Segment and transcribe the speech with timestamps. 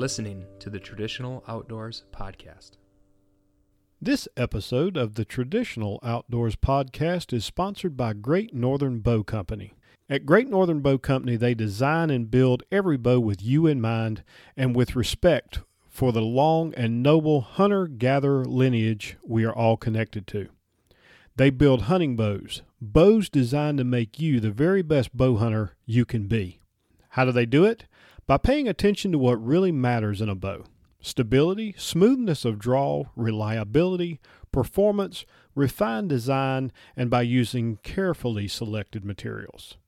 [0.00, 2.78] listening to the Traditional Outdoors Podcast.
[4.00, 9.74] This episode of the Traditional Outdoors Podcast is sponsored by Great Northern Bow Company.
[10.08, 14.24] At Great Northern Bow Company, they design and build every bow with you in mind
[14.56, 15.60] and with respect
[15.90, 20.48] for the long and noble hunter gatherer lineage we are all connected to.
[21.36, 26.06] They build hunting bows, bows designed to make you the very best bow hunter you
[26.06, 26.58] can be.
[27.10, 27.84] How do they do it?
[28.30, 30.62] By paying attention to what really matters in a bow
[31.00, 34.20] stability, smoothness of draw, reliability,
[34.52, 35.26] performance,
[35.56, 39.78] refined design, and by using carefully selected materials.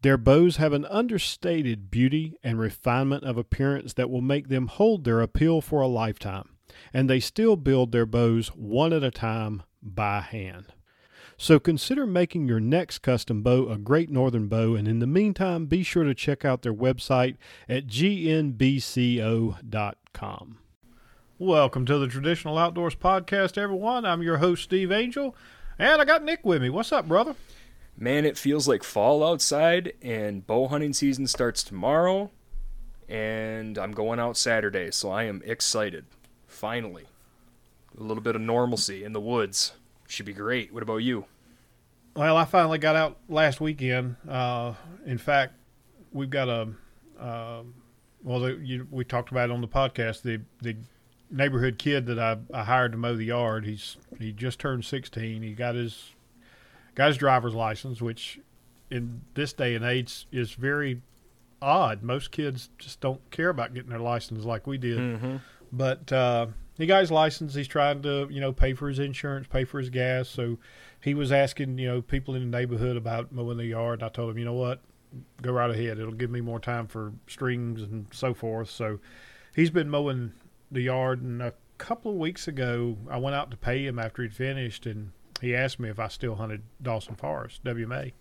[0.00, 5.04] Their bows have an understated beauty and refinement of appearance that will make them hold
[5.04, 6.56] their appeal for a lifetime,
[6.94, 10.72] and they still build their bows one at a time by hand.
[11.42, 15.64] So consider making your next custom bow a Great Northern bow, and in the meantime,
[15.64, 18.58] be sure to check out their website at gnbco.com.
[21.38, 24.04] Welcome to the Traditional Outdoors Podcast, everyone.
[24.04, 25.34] I'm your host, Steve Angel,
[25.78, 26.68] and I got Nick with me.
[26.68, 27.34] What's up, brother?
[27.96, 32.30] Man, it feels like fall outside, and bow hunting season starts tomorrow,
[33.08, 36.04] and I'm going out Saturday, so I am excited.
[36.46, 37.06] Finally.
[37.98, 39.72] A little bit of normalcy in the woods.
[40.10, 40.74] Should be great.
[40.74, 41.26] What about you?
[42.16, 44.16] Well, I finally got out last weekend.
[44.28, 44.74] Uh,
[45.06, 45.54] in fact,
[46.12, 46.68] we've got a
[47.20, 47.62] uh,
[48.24, 50.22] well, the, you, we talked about it on the podcast.
[50.22, 50.76] The the
[51.30, 53.64] neighborhood kid that I, I hired to mow the yard.
[53.64, 55.42] He's he just turned 16.
[55.42, 56.10] He got his
[56.96, 58.40] got his driver's license, which
[58.90, 61.02] in this day and age is very
[61.62, 62.02] odd.
[62.02, 64.98] Most kids just don't care about getting their license like we did.
[64.98, 65.36] Mm-hmm.
[65.72, 66.48] But uh,
[66.82, 67.54] he got his license.
[67.54, 70.28] He's trying to, you know, pay for his insurance, pay for his gas.
[70.28, 70.58] So
[71.00, 74.00] he was asking, you know, people in the neighborhood about mowing the yard.
[74.00, 74.80] And I told him, you know what,
[75.42, 75.98] go right ahead.
[75.98, 78.70] It'll give me more time for strings and so forth.
[78.70, 79.00] So
[79.54, 80.32] he's been mowing
[80.70, 81.22] the yard.
[81.22, 84.86] And a couple of weeks ago, I went out to pay him after he'd finished,
[84.86, 88.12] and he asked me if I still hunted Dawson Forest WMA.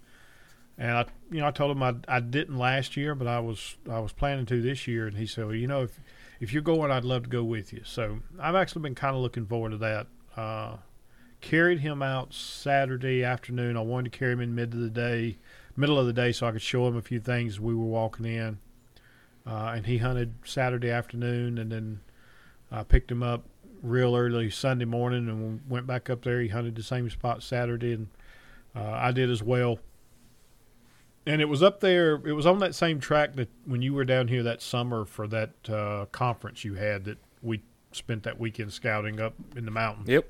[0.78, 3.76] And I, you know, I told him I, I didn't last year, but I was
[3.90, 5.08] I was planning to this year.
[5.08, 6.00] And he said, well, you know, if
[6.40, 7.82] if you're going, I'd love to go with you.
[7.84, 10.08] So I've actually been kind of looking forward to that.
[10.36, 10.78] Uh,
[11.42, 13.78] carried him out Saturday afternoon.
[13.78, 15.38] I wanted to carry him in mid of the day,
[15.76, 18.26] middle of the day, so I could show him a few things we were walking
[18.26, 18.60] in.
[19.46, 22.02] Uh, and he hunted Saturday afternoon, and then
[22.72, 23.46] I picked him up
[23.82, 26.42] real early Sunday morning and went back up there.
[26.42, 28.08] He hunted the same spot Saturday, and
[28.76, 29.80] uh, I did as well
[31.26, 32.16] and it was up there.
[32.26, 35.28] It was on that same track that when you were down here that summer for
[35.28, 40.10] that uh, conference you had that we spent that weekend scouting up in the mountains.
[40.10, 40.30] Yep.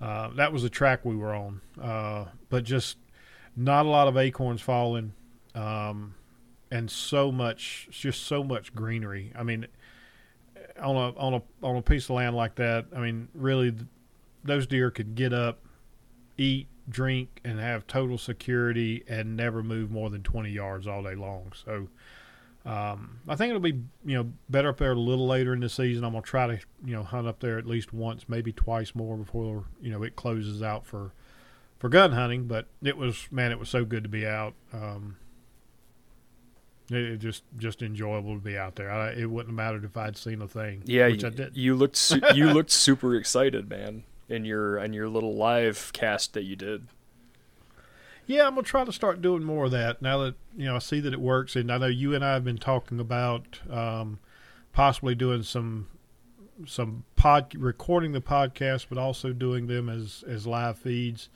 [0.00, 2.98] Uh, that was the track we were on, uh, but just
[3.56, 5.12] not a lot of acorns falling,
[5.54, 6.14] um,
[6.70, 9.32] and so much, just so much greenery.
[9.36, 9.66] I mean,
[10.80, 13.72] on a on a on a piece of land like that, I mean, really,
[14.42, 15.60] those deer could get up,
[16.36, 21.14] eat, drink and have total security and never move more than 20 yards all day
[21.14, 21.52] long.
[21.64, 21.88] So
[22.66, 25.68] um, I think it'll be you know better up there a little later in the
[25.68, 26.02] season.
[26.04, 29.16] I'm gonna try to you know hunt up there at least once, maybe twice more
[29.16, 31.12] before you know it closes out for
[31.78, 32.44] for gun hunting.
[32.46, 34.54] But it was man, it was so good to be out.
[34.72, 35.16] Um,
[36.90, 38.90] it, it just just enjoyable to be out there.
[38.90, 40.84] I, it wouldn't have mattered if I'd seen a thing.
[40.86, 41.56] Yeah, which you, I did.
[41.58, 46.32] you looked su- you looked super excited, man in your in your little live cast
[46.34, 46.86] that you did.
[48.26, 50.78] Yeah, I'm gonna try to start doing more of that now that you know I
[50.78, 54.18] see that it works, and I know you and I have been talking about um,
[54.72, 55.88] possibly doing some
[56.66, 61.28] some pod recording the podcast, but also doing them as as live feeds.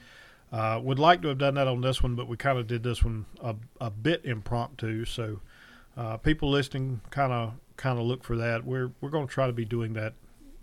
[0.50, 2.82] Uh, would like to have done that on this one, but we kind of did
[2.82, 5.04] this one a, a bit impromptu.
[5.04, 5.40] So
[5.94, 8.64] uh, people listening kind of kind of look for that.
[8.64, 10.14] We're we're going to try to be doing that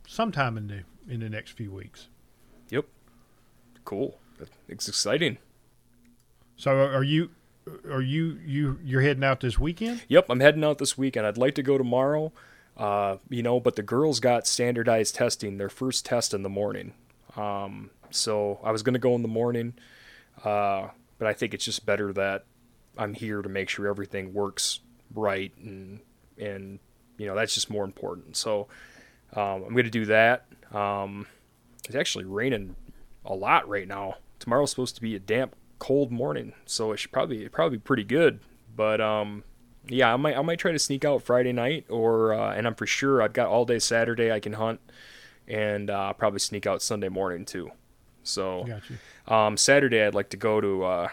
[0.07, 2.07] sometime in the in the next few weeks.
[2.69, 2.85] Yep.
[3.83, 4.17] Cool.
[4.67, 5.38] It's exciting.
[6.57, 7.29] So are you
[7.89, 10.03] are you you you're heading out this weekend?
[10.07, 11.25] Yep, I'm heading out this weekend.
[11.25, 12.31] I'd like to go tomorrow.
[12.77, 16.94] Uh, you know, but the girls got standardized testing, their first test in the morning.
[17.38, 19.73] Um, so I was going to go in the morning,
[20.44, 22.45] uh, but I think it's just better that
[22.97, 24.81] I'm here to make sure everything works
[25.13, 26.00] right, and
[26.38, 26.79] and
[27.18, 28.35] you know that's just more important.
[28.35, 28.68] So
[29.33, 30.45] um, I'm going to do that.
[30.73, 31.27] Um,
[31.85, 32.75] it's actually raining
[33.25, 34.15] a lot right now.
[34.39, 38.03] Tomorrow's supposed to be a damp, cold morning, so it should probably probably be pretty
[38.03, 38.39] good.
[38.75, 39.43] But um,
[39.87, 42.75] yeah, I might I might try to sneak out Friday night, or uh, and I'm
[42.75, 44.79] for sure I've got all day Saturday I can hunt,
[45.47, 47.71] and uh, probably sneak out Sunday morning too.
[48.23, 48.65] So
[49.27, 51.09] um, Saturday I'd like to go to uh,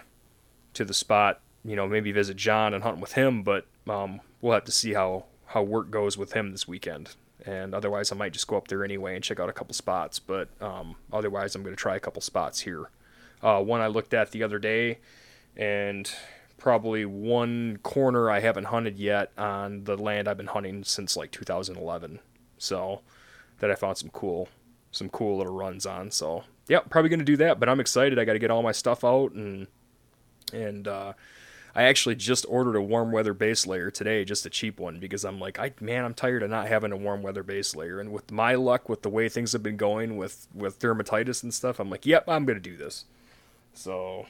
[0.74, 4.54] to the spot, you know, maybe visit John and hunt with him, but um, we'll
[4.54, 7.14] have to see how how work goes with him this weekend.
[7.44, 10.18] And otherwise, I might just go up there anyway and check out a couple spots.
[10.18, 12.90] But um, otherwise, I'm going to try a couple spots here.
[13.42, 14.98] Uh, one I looked at the other day,
[15.56, 16.10] and
[16.58, 21.32] probably one corner I haven't hunted yet on the land I've been hunting since like
[21.32, 22.20] 2011.
[22.58, 23.00] So
[23.58, 24.48] that I found some cool,
[24.92, 26.12] some cool little runs on.
[26.12, 27.58] So yeah, probably gonna do that.
[27.58, 28.18] But I'm excited.
[28.18, 29.66] I got to get all my stuff out and
[30.52, 31.14] and uh,
[31.74, 35.24] I actually just ordered a warm weather base layer today, just a cheap one, because
[35.24, 37.98] I'm like, I man, I'm tired of not having a warm weather base layer.
[37.98, 41.52] And with my luck, with the way things have been going with with dermatitis and
[41.52, 43.06] stuff, I'm like, yep, I'm gonna do this.
[43.74, 44.26] So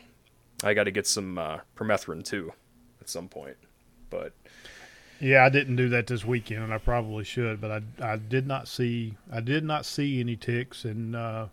[0.63, 2.53] I got to get some uh, permethrin too
[3.01, 3.57] at some point.
[4.11, 4.33] But
[5.21, 7.61] yeah, I didn't do that this weekend, and I probably should.
[7.61, 11.47] But I, I did not see I did not see any ticks, and uh,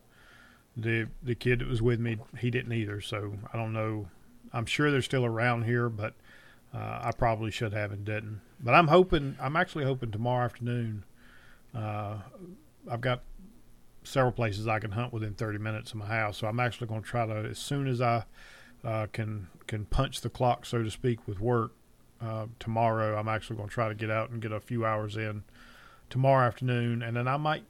[0.78, 3.02] the the kid that was with me he didn't either.
[3.02, 4.08] So I don't know.
[4.54, 6.14] I'm sure they're still around here, but
[6.74, 8.42] uh, I probably should have and didn't.
[8.60, 9.36] But I'm hoping.
[9.40, 11.04] I'm actually hoping tomorrow afternoon.
[11.74, 12.18] Uh,
[12.90, 13.22] I've got
[14.04, 17.02] several places I can hunt within 30 minutes of my house, so I'm actually going
[17.02, 18.24] to try to as soon as I
[18.84, 21.72] uh, can can punch the clock, so to speak, with work
[22.22, 23.18] uh, tomorrow.
[23.18, 25.44] I'm actually going to try to get out and get a few hours in
[26.10, 27.64] tomorrow afternoon, and then I might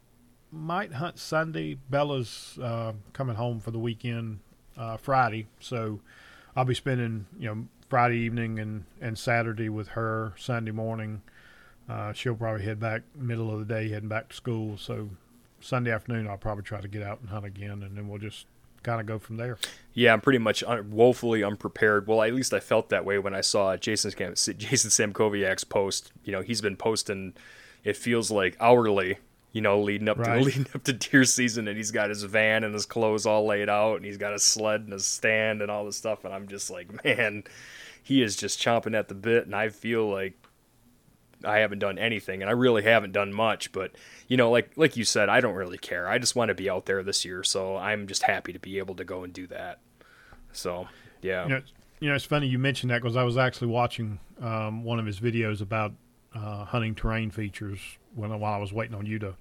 [0.52, 1.78] might hunt Sunday.
[1.90, 4.40] Bella's uh, coming home for the weekend
[4.78, 6.00] uh, Friday, so
[6.56, 10.34] I'll be spending you know Friday evening and and Saturday with her.
[10.38, 11.22] Sunday morning,
[11.90, 14.78] uh, she'll probably head back middle of the day, heading back to school.
[14.78, 15.10] So
[15.62, 18.46] Sunday afternoon, I'll probably try to get out and hunt again, and then we'll just
[18.84, 19.58] kind of go from there.
[19.94, 22.08] Yeah, I'm pretty much un- woefully unprepared.
[22.08, 26.12] Well, at least I felt that way when I saw Jason Jason Samkoviak's post.
[26.24, 27.34] You know, he's been posting.
[27.84, 29.18] It feels like hourly.
[29.52, 30.40] You know, leading up right.
[30.40, 33.46] to leading up to deer season, and he's got his van and his clothes all
[33.46, 36.26] laid out, and he's got a sled and a stand and all this stuff.
[36.26, 37.44] And I'm just like, man,
[38.04, 40.34] he is just chomping at the bit, and I feel like
[41.44, 43.72] I haven't done anything, and I really haven't done much.
[43.72, 43.92] But
[44.28, 46.08] you know, like like you said, I don't really care.
[46.08, 48.78] I just want to be out there this year, so I'm just happy to be
[48.78, 49.80] able to go and do that.
[50.52, 50.88] So
[51.22, 51.62] yeah, you know,
[52.00, 55.06] you know it's funny you mentioned that because I was actually watching um, one of
[55.06, 55.94] his videos about
[56.34, 57.80] uh, hunting terrain features
[58.16, 59.36] when while I was waiting on you to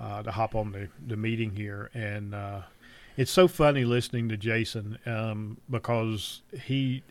[0.00, 2.62] uh, to hop on the the meeting here, and uh,
[3.16, 7.02] it's so funny listening to Jason um, because he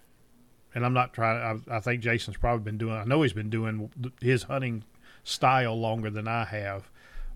[0.76, 1.62] and I'm not trying.
[1.70, 2.96] I, I, think Jason's probably been doing.
[2.96, 4.84] I know he's been doing his hunting
[5.24, 6.90] style longer than I have,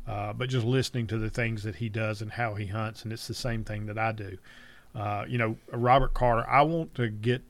[0.08, 3.14] uh, but just listening to the things that he does and how he hunts, and
[3.14, 4.38] it's the same thing that I do.
[4.96, 6.48] Uh, you know, Robert Carter.
[6.50, 7.44] I want to get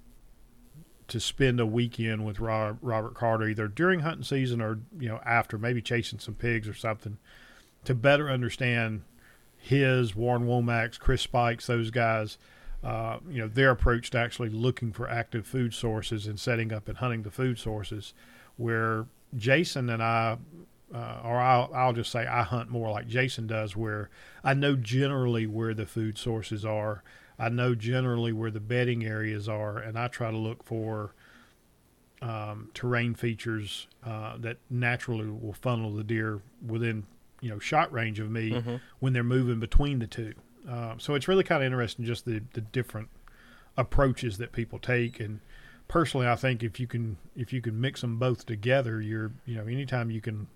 [1.08, 5.58] to spend a weekend with Robert Carter, either during hunting season or you know after,
[5.58, 7.18] maybe chasing some pigs or something,
[7.86, 9.04] to better understand
[9.58, 12.38] his Warren Womacks, Chris Spikes, those guys
[12.84, 16.88] uh, you know, their approach to actually looking for active food sources and setting up
[16.88, 18.14] and hunting the food sources,
[18.56, 20.38] where Jason and I,
[20.94, 24.10] uh, or I'll, I'll just say I hunt more like Jason does, where
[24.44, 27.04] I know generally where the food sources are.
[27.40, 31.14] I know generally where the bedding areas are, and I try to look for
[32.22, 37.06] um, terrain features uh, that naturally will funnel the deer within
[37.42, 38.76] you know shot range of me mm-hmm.
[39.00, 40.34] when they're moving between the two.
[40.68, 43.10] Uh, so it's really kind of interesting just the, the different
[43.78, 45.20] approaches that people take.
[45.20, 45.40] And
[45.88, 49.56] personally, I think if you can if you can mix them both together, you're you
[49.56, 50.48] know anytime you can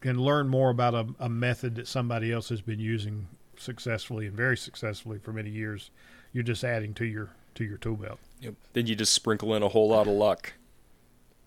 [0.00, 4.36] can learn more about a, a method that somebody else has been using successfully and
[4.36, 5.90] very successfully for many years,
[6.32, 8.18] you're just adding to your to your tool belt.
[8.40, 8.54] Yep.
[8.72, 10.52] Then you just sprinkle in a whole lot of luck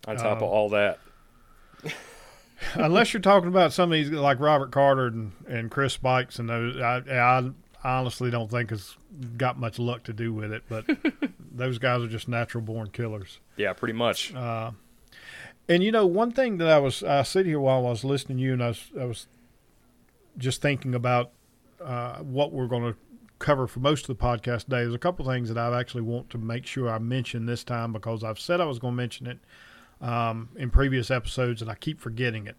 [0.08, 1.00] on top of all that.
[2.75, 6.50] unless you're talking about some of these like Robert Carter and, and Chris Spikes and
[6.50, 7.51] those, I, I
[7.84, 8.96] honestly don't think has
[9.38, 10.63] got much luck to do with it.
[10.70, 10.86] But
[11.51, 13.39] those guys are just natural born killers.
[13.58, 14.34] Yeah, pretty much.
[14.34, 14.72] Uh,
[15.68, 18.38] and you know, one thing that I was I sit here while I was listening
[18.39, 19.27] to you, and I was I was
[20.38, 21.32] just thinking about
[21.84, 22.98] uh, what we're going to
[23.40, 24.82] cover for most of the podcast today.
[24.82, 27.92] There's a couple things that I actually want to make sure I mention this time
[27.92, 29.40] because I've said I was going to mention it
[30.00, 32.56] um, in previous episodes, and I keep forgetting it.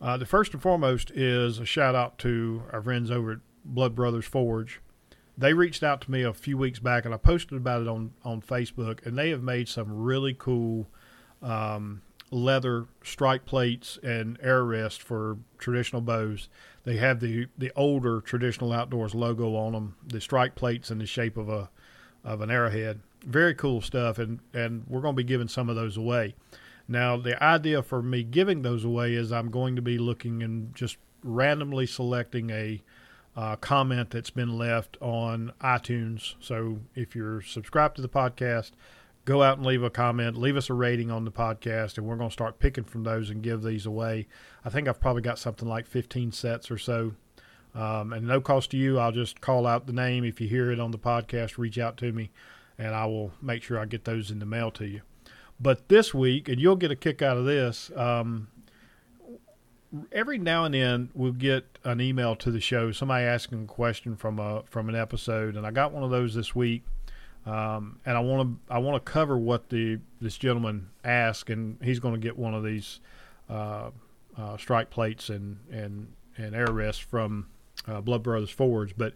[0.00, 3.94] Uh, the first and foremost is a shout out to our friends over at Blood
[3.94, 4.80] Brothers Forge.
[5.36, 8.12] They reached out to me a few weeks back, and I posted about it on,
[8.24, 10.88] on Facebook, and they have made some really cool
[11.42, 16.48] um, leather strike plates and arrow rest for traditional bows.
[16.88, 21.04] They have the, the older traditional outdoors logo on them, the strike plates in the
[21.04, 21.68] shape of a
[22.24, 23.00] of an arrowhead.
[23.26, 26.34] Very cool stuff, and, and we're going to be giving some of those away.
[26.88, 30.74] Now, the idea for me giving those away is I'm going to be looking and
[30.74, 32.82] just randomly selecting a
[33.36, 36.36] uh, comment that's been left on iTunes.
[36.40, 38.70] So if you're subscribed to the podcast,
[39.28, 42.16] go out and leave a comment, leave us a rating on the podcast, and we're
[42.16, 44.26] going to start picking from those and give these away.
[44.64, 47.12] I think I've probably got something like 15 sets or so.
[47.74, 48.98] Um, and no cost to you.
[48.98, 50.24] I'll just call out the name.
[50.24, 52.30] If you hear it on the podcast, reach out to me
[52.78, 55.02] and I will make sure I get those in the mail to you.
[55.60, 58.48] But this week, and you'll get a kick out of this, um,
[60.10, 64.16] every now and then we'll get an email to the show, somebody asking a question
[64.16, 66.84] from a from an episode, and I got one of those this week.
[67.48, 71.78] Um, and I want to I want to cover what the this gentleman asked, and
[71.82, 73.00] he's going to get one of these
[73.48, 73.90] uh,
[74.36, 77.46] uh, strike plates and and and arrow rests from
[77.86, 78.94] uh, Blood Brothers Forge.
[78.98, 79.14] But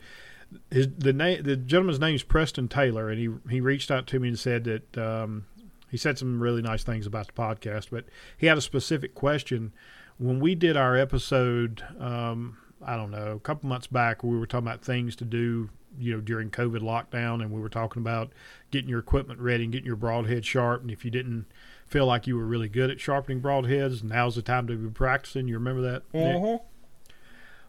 [0.70, 4.18] his the name the gentleman's name is Preston Taylor, and he he reached out to
[4.18, 5.44] me and said that um,
[5.90, 8.06] he said some really nice things about the podcast, but
[8.38, 9.74] he had a specific question
[10.18, 11.84] when we did our episode.
[12.00, 15.70] Um, I don't know, a couple months back, we were talking about things to do,
[15.98, 18.32] you know, during COVID lockdown, and we were talking about
[18.70, 20.82] getting your equipment ready and getting your broadhead sharp.
[20.82, 21.46] And if you didn't
[21.86, 25.48] feel like you were really good at sharpening broadheads, now's the time to be practicing.
[25.48, 26.02] You remember that?
[26.14, 26.58] Uh-huh.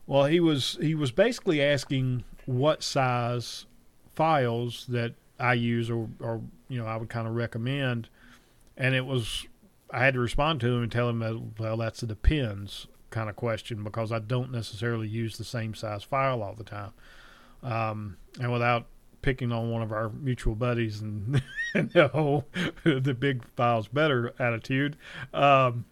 [0.06, 3.66] Well, he was he was basically asking what size
[4.14, 8.10] files that I use or, or you know I would kind of recommend,
[8.78, 9.46] and it was
[9.92, 13.30] I had to respond to him and tell him that well that's a depends kind
[13.30, 16.92] of question because I don't necessarily use the same size file all the time,
[17.64, 18.88] um, and without
[19.22, 21.42] picking on one of our mutual buddies and,
[21.74, 22.46] and the whole
[22.84, 24.96] the big files better attitude.
[25.34, 25.86] Um,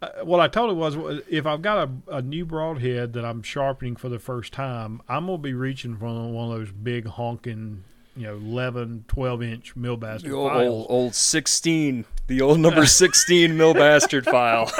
[0.00, 0.96] uh, what I told him was
[1.28, 5.26] if I've got a, a, new broadhead that I'm sharpening for the first time, I'm
[5.26, 7.84] going to be reaching for one of those big honking,
[8.16, 10.68] you know, 11, 12 inch mill bastard old, files.
[10.68, 14.72] Old, old 16, the old number 16 mill bastard file.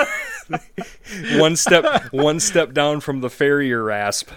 [1.36, 4.30] one step one step down from the farrier rasp.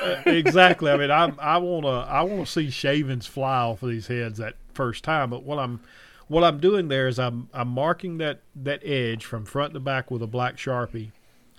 [0.26, 0.90] Exactly.
[0.90, 4.06] I mean, I I want to I want to see shavings fly off of these
[4.06, 5.80] heads that first time, but what I'm
[6.28, 10.10] what I'm doing there is I'm I'm marking that that edge from front to back
[10.10, 11.10] with a black sharpie,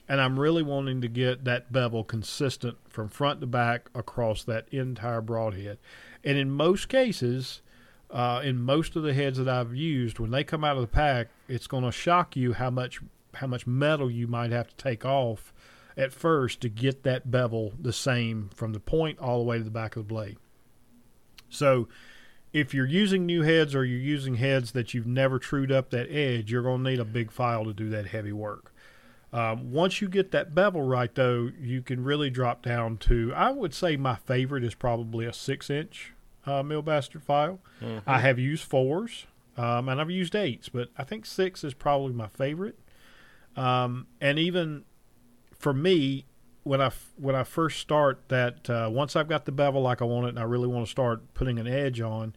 [0.07, 4.67] and I'm really wanting to get that bevel consistent from front to back across that
[4.71, 5.77] entire broadhead.
[6.23, 7.61] And in most cases,
[8.11, 10.87] uh, in most of the heads that I've used, when they come out of the
[10.87, 12.99] pack, it's going to shock you how much
[13.35, 15.53] how much metal you might have to take off
[15.99, 19.63] at first to get that bevel the same from the point all the way to
[19.63, 20.37] the back of the blade.
[21.49, 21.89] So
[22.53, 26.09] if you're using new heads or you're using heads that you've never trued up that
[26.09, 28.73] edge, you're going to need a big file to do that heavy work.
[29.33, 33.51] Um, once you get that bevel right, though, you can really drop down to, I
[33.51, 36.13] would say my favorite is probably a six inch
[36.45, 37.59] uh, mill bastard file.
[37.81, 38.09] Mm-hmm.
[38.09, 39.27] I have used fours
[39.57, 42.79] um, and I've used eights, but I think six is probably my favorite.
[43.55, 44.85] Um, and even
[45.59, 46.25] for me,
[46.63, 50.05] when I when I first start that uh, once I've got the bevel like I
[50.05, 52.35] want it and I really want to start putting an edge on,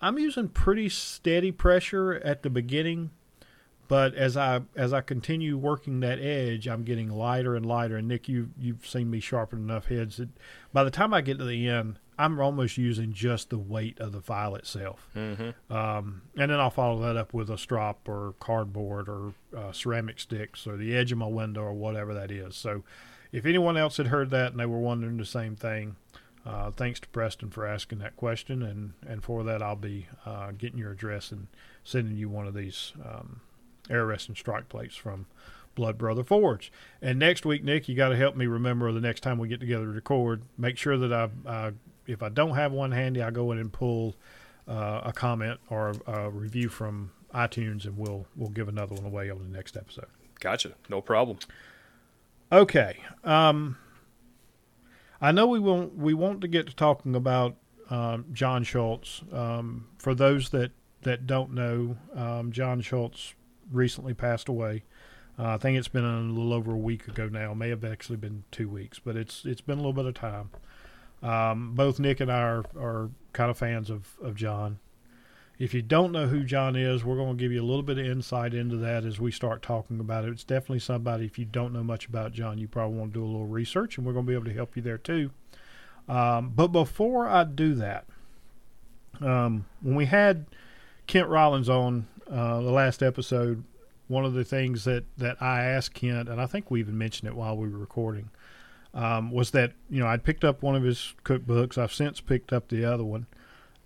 [0.00, 3.10] I'm using pretty steady pressure at the beginning,
[3.88, 7.96] but as I as I continue working that edge, I'm getting lighter and lighter.
[7.96, 10.30] And Nick, you you've seen me sharpen enough heads that
[10.72, 14.12] by the time I get to the end, I'm almost using just the weight of
[14.12, 15.08] the file itself.
[15.16, 15.72] Mm-hmm.
[15.72, 20.20] Um, and then I'll follow that up with a strop or cardboard or uh, ceramic
[20.20, 22.56] sticks or the edge of my window or whatever that is.
[22.56, 22.84] So
[23.32, 25.96] if anyone else had heard that and they were wondering the same thing,
[26.46, 30.52] uh, thanks to Preston for asking that question, and, and for that I'll be uh,
[30.52, 31.46] getting your address and
[31.82, 33.40] sending you one of these um,
[33.88, 35.26] arrow rest and strike plates from
[35.74, 36.70] Blood Brother Forge.
[37.02, 39.60] And next week, Nick, you got to help me remember the next time we get
[39.60, 40.42] together to record.
[40.56, 41.70] Make sure that I, uh,
[42.06, 44.14] if I don't have one handy, I go in and pull
[44.68, 49.04] uh, a comment or a, a review from iTunes, and we'll we'll give another one
[49.04, 50.06] away on the next episode.
[50.40, 50.72] Gotcha.
[50.88, 51.38] No problem.
[52.52, 52.98] Okay.
[53.24, 53.76] Um,
[55.20, 57.56] I know we won't we want to get to talking about
[57.90, 59.22] um, John Schultz.
[59.32, 63.34] Um, for those that that don't know, um, John Schultz
[63.70, 64.84] recently passed away.
[65.38, 67.52] Uh, I think it's been a little over a week ago now.
[67.52, 70.14] It may have actually been two weeks, but it's it's been a little bit of
[70.14, 70.50] time.
[71.24, 74.78] Um, both Nick and I are, are kind of fans of, of John.
[75.58, 77.96] If you don't know who John is, we're going to give you a little bit
[77.96, 80.30] of insight into that as we start talking about it.
[80.30, 83.24] It's definitely somebody, if you don't know much about John, you probably want to do
[83.24, 85.30] a little research, and we're going to be able to help you there too.
[86.08, 88.04] Um, but before I do that,
[89.20, 90.44] um, when we had
[91.06, 93.64] Kent Rollins on uh, the last episode,
[94.08, 97.28] one of the things that, that I asked Kent, and I think we even mentioned
[97.28, 98.28] it while we were recording,
[98.94, 101.76] um, was that you know I'd picked up one of his cookbooks.
[101.76, 103.26] I've since picked up the other one,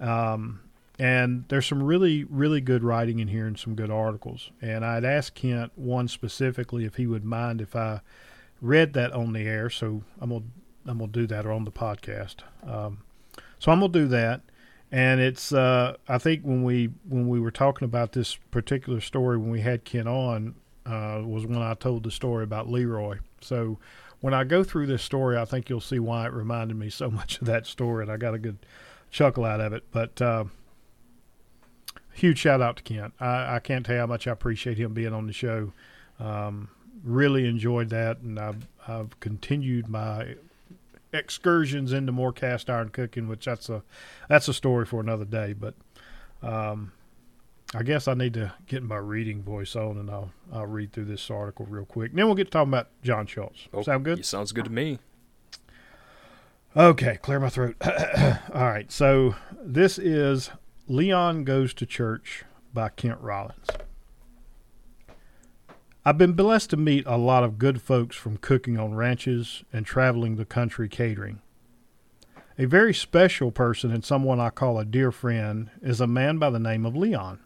[0.01, 0.61] um,
[0.99, 4.51] and there's some really, really good writing in here and some good articles.
[4.61, 8.01] And I'd asked Kent one specifically if he would mind if I
[8.61, 9.71] read that on the air.
[9.71, 10.45] So I'm gonna
[10.87, 12.37] I'm gonna do that or on the podcast.
[12.67, 12.99] Um,
[13.59, 14.43] so I'm gonna do that.
[14.91, 19.37] and it's uh, I think when we when we were talking about this particular story
[19.37, 20.55] when we had Kent on
[20.87, 23.19] uh, was when I told the story about Leroy.
[23.41, 23.79] So
[24.21, 27.11] when I go through this story, I think you'll see why it reminded me so
[27.11, 28.59] much of that story, and I got a good
[29.11, 29.85] chuckle out of it.
[29.91, 30.45] But uh,
[32.13, 33.15] huge shout out to Kent.
[33.21, 35.73] I, I, can't tell you how much I appreciate him being on the show.
[36.19, 36.69] Um,
[37.05, 40.35] really enjoyed that, and I've, I've continued my
[41.13, 43.83] excursions into more cast iron cooking, which that's a
[44.29, 45.55] that's a story for another day.
[45.55, 45.75] But
[46.43, 46.93] um,
[47.75, 51.05] I guess I need to get my reading voice on, and I'll I'll read through
[51.05, 52.11] this article real quick.
[52.11, 53.69] And then we'll get to talking about John Schultz.
[53.75, 54.25] Oh, Sound good?
[54.25, 54.99] Sounds good to me.
[56.77, 57.77] Okay, clear my throat.
[58.55, 60.51] All right, so this is
[60.87, 63.67] Leon Goes to Church by Kent Rollins.
[66.05, 69.85] I've been blessed to meet a lot of good folks from cooking on ranches and
[69.85, 71.43] traveling the country catering.
[72.59, 76.49] A very special person and someone I call a dear friend is a man by
[76.49, 77.41] the name of Leon.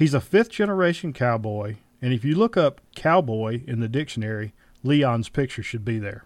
[0.00, 5.28] He's a fifth generation cowboy, and if you look up cowboy in the dictionary, Leon's
[5.28, 6.24] picture should be there.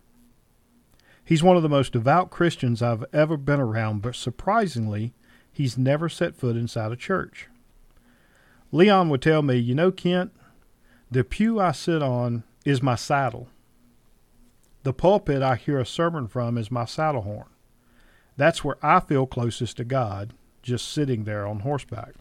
[1.25, 5.13] He's one of the most devout Christians I've ever been around, but surprisingly,
[5.51, 7.49] he's never set foot inside a church.
[8.71, 10.31] Leon would tell me, You know, Kent,
[11.11, 13.49] the pew I sit on is my saddle.
[14.85, 17.49] The pulpit I hear a sermon from is my saddle horn.
[18.37, 22.15] That's where I feel closest to God, just sitting there on horseback.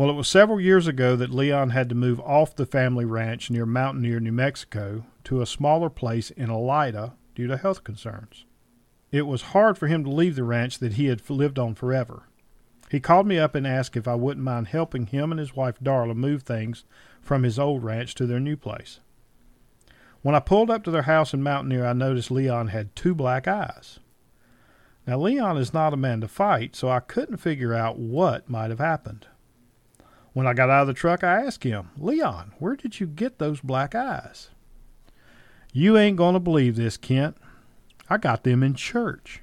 [0.00, 3.50] Well, it was several years ago that Leon had to move off the family ranch
[3.50, 8.46] near Mountainair, New Mexico, to a smaller place in Elida due to health concerns.
[9.12, 12.22] It was hard for him to leave the ranch that he had lived on forever.
[12.90, 15.78] He called me up and asked if I wouldn't mind helping him and his wife
[15.80, 16.86] Darla move things
[17.20, 19.00] from his old ranch to their new place.
[20.22, 23.46] When I pulled up to their house in Mountainair, I noticed Leon had two black
[23.46, 23.98] eyes.
[25.06, 28.70] Now, Leon is not a man to fight, so I couldn't figure out what might
[28.70, 29.26] have happened.
[30.32, 33.38] When I got out of the truck, I asked him, Leon, where did you get
[33.38, 34.50] those black eyes?
[35.72, 37.36] You ain't going to believe this, Kent.
[38.08, 39.42] I got them in church.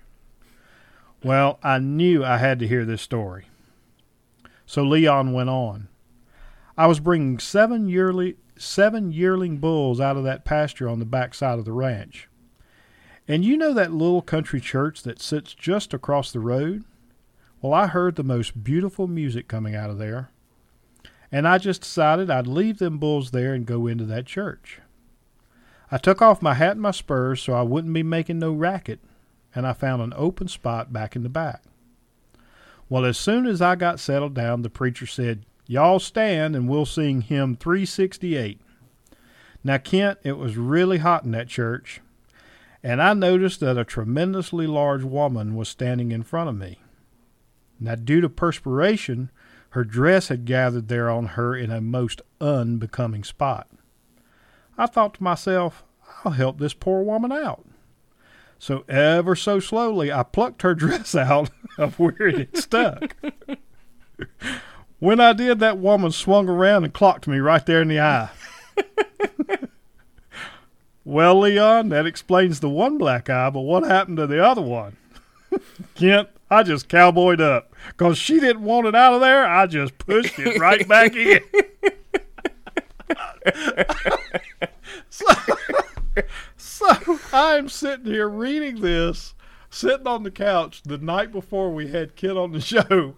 [1.23, 3.47] Well, I knew I had to hear this story.
[4.65, 5.87] So Leon went on.
[6.77, 11.33] I was bringing seven yearly seven yearling bulls out of that pasture on the back
[11.33, 12.27] side of the ranch.
[13.27, 16.83] And you know that little country church that sits just across the road?
[17.61, 20.31] Well, I heard the most beautiful music coming out of there.
[21.31, 24.79] And I just decided I'd leave them bulls there and go into that church.
[25.91, 28.99] I took off my hat and my spurs so I wouldn't be making no racket,
[29.55, 31.63] and I found an open spot back in the back.
[32.89, 36.85] Well, as soon as I got settled down, the preacher said, Y'all stand and we'll
[36.85, 38.61] sing hymn 368.
[39.63, 41.99] Now, Kent, it was really hot in that church,
[42.81, 46.79] and I noticed that a tremendously large woman was standing in front of me.
[47.79, 49.29] Now, due to perspiration,
[49.77, 53.67] her dress had gathered there on her in a most unbecoming spot.
[54.75, 55.83] I thought to myself,
[56.25, 57.63] I'll help this poor woman out.
[58.57, 63.15] So ever so slowly, I plucked her dress out of where it had stuck.
[64.97, 68.29] When I did, that woman swung around and clocked me right there in the eye.
[71.05, 74.97] well, Leon, that explains the one black eye, but what happened to the other one?
[75.95, 77.73] Kent, I just cowboyed up.
[77.87, 81.41] Because she didn't want it out of there, I just pushed it right back in.
[85.09, 85.25] so,
[86.57, 89.35] so I'm sitting here reading this,
[89.69, 93.15] sitting on the couch the night before we had Kent on the show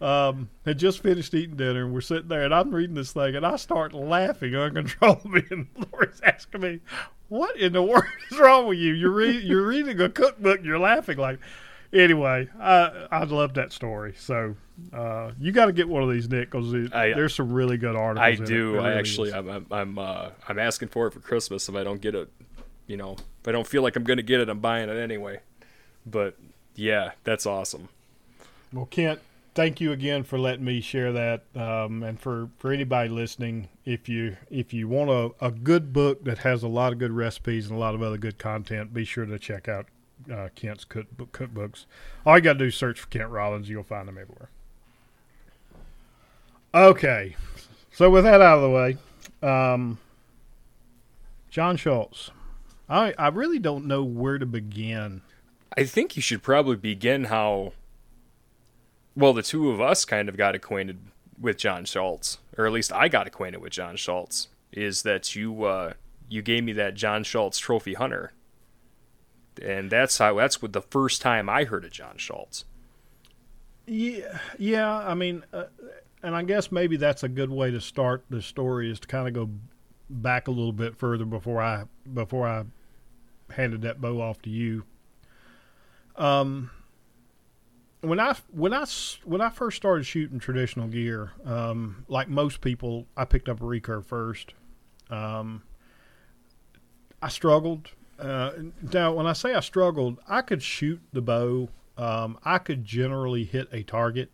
[0.00, 3.34] um, had just finished eating dinner, and we're sitting there, and I'm reading this thing,
[3.34, 6.80] and I start laughing uncontrollably, and Lori's asking me,
[7.28, 8.92] "What in the world is wrong with you?
[8.92, 11.38] You're re- you're reading a cookbook, and you're laughing like."
[11.92, 14.14] Anyway, I I love that story.
[14.18, 14.56] So
[14.92, 18.40] uh, you got to get one of these, Nick, because there's some really good articles.
[18.40, 18.74] I do.
[18.74, 19.34] Really I actually, is.
[19.34, 21.68] I'm I'm uh, I'm asking for it for Christmas.
[21.68, 22.30] If I don't get it,
[22.86, 24.96] you know, if I don't feel like I'm going to get it, I'm buying it
[24.96, 25.40] anyway.
[26.04, 26.36] But
[26.74, 27.88] yeah, that's awesome.
[28.72, 29.20] Well, Kent,
[29.54, 31.42] thank you again for letting me share that.
[31.56, 36.24] Um, and for, for anybody listening, if you if you want a, a good book
[36.24, 39.04] that has a lot of good recipes and a lot of other good content, be
[39.04, 39.86] sure to check out
[40.30, 41.86] uh, Kent's cookbook, cookbooks.
[42.24, 43.68] All you got to do is search for Kent Rollins.
[43.68, 44.50] You'll find them everywhere.
[46.74, 47.36] Okay.
[47.92, 48.96] So with that out of the way,
[49.42, 49.98] um,
[51.50, 52.30] John Schultz.
[52.88, 55.22] I I really don't know where to begin.
[55.76, 57.72] I think you should probably begin how
[59.18, 61.00] well, the two of us kind of got acquainted
[61.40, 65.64] with John Schultz, or at least I got acquainted with John Schultz, is that you
[65.64, 65.94] uh,
[66.28, 68.32] you gave me that John Schultz Trophy Hunter,
[69.58, 72.64] and that's how that's what the first time I heard of John Schultz.
[73.86, 74.98] Yeah, yeah.
[74.98, 75.64] I mean, uh,
[76.22, 79.28] and I guess maybe that's a good way to start the story is to kind
[79.28, 79.50] of go
[80.10, 82.64] back a little bit further before I before I
[83.50, 84.84] handed that bow off to you.
[86.16, 86.70] Um,
[88.00, 88.84] when I when I
[89.24, 93.64] when I first started shooting traditional gear, um, like most people, I picked up a
[93.64, 94.54] recurve first.
[95.10, 95.62] Um,
[97.20, 97.90] I struggled.
[98.18, 98.50] Uh,
[98.92, 101.68] now, when I say I struggled, I could shoot the bow.
[101.96, 104.30] Um, I could generally hit a target.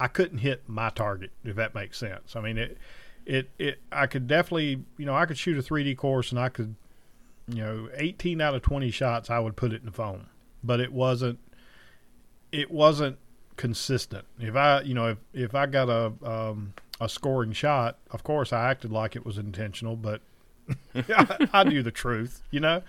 [0.00, 2.36] I couldn't hit my target, if that makes sense.
[2.36, 2.78] I mean, it,
[3.26, 3.80] it, it.
[3.90, 6.76] I could definitely, you know, I could shoot a 3D course, and I could,
[7.48, 10.26] you know, 18 out of 20 shots, I would put it in the foam,
[10.62, 11.38] but it wasn't.
[12.50, 13.18] It wasn't
[13.56, 14.24] consistent.
[14.38, 18.52] If I, you know, if if I got a um, a scoring shot, of course
[18.52, 20.22] I acted like it was intentional, but
[20.94, 22.82] I, I knew the truth, you know.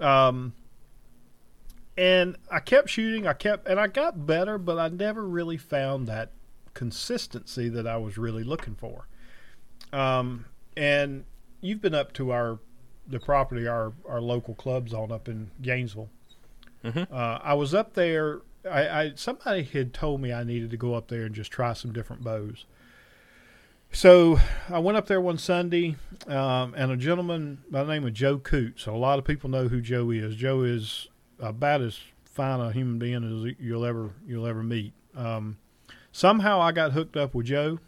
[0.00, 0.54] Um,
[1.96, 3.26] and I kept shooting.
[3.26, 6.30] I kept, and I got better, but I never really found that
[6.74, 9.06] consistency that I was really looking for.
[9.92, 11.24] Um, and
[11.60, 12.58] you've been up to our
[13.06, 16.08] the property our our local clubs on up in Gainesville.
[16.84, 17.12] Mm-hmm.
[17.12, 18.40] Uh, I was up there.
[18.68, 21.72] I, I somebody had told me I needed to go up there and just try
[21.72, 22.64] some different bows.
[23.94, 28.14] So I went up there one Sunday, um, and a gentleman by the name of
[28.14, 28.86] Joe Coots.
[28.86, 30.34] A lot of people know who Joe is.
[30.34, 34.94] Joe is about as fine a human being as you'll ever you'll ever meet.
[35.14, 35.58] Um,
[36.10, 37.80] somehow I got hooked up with Joe,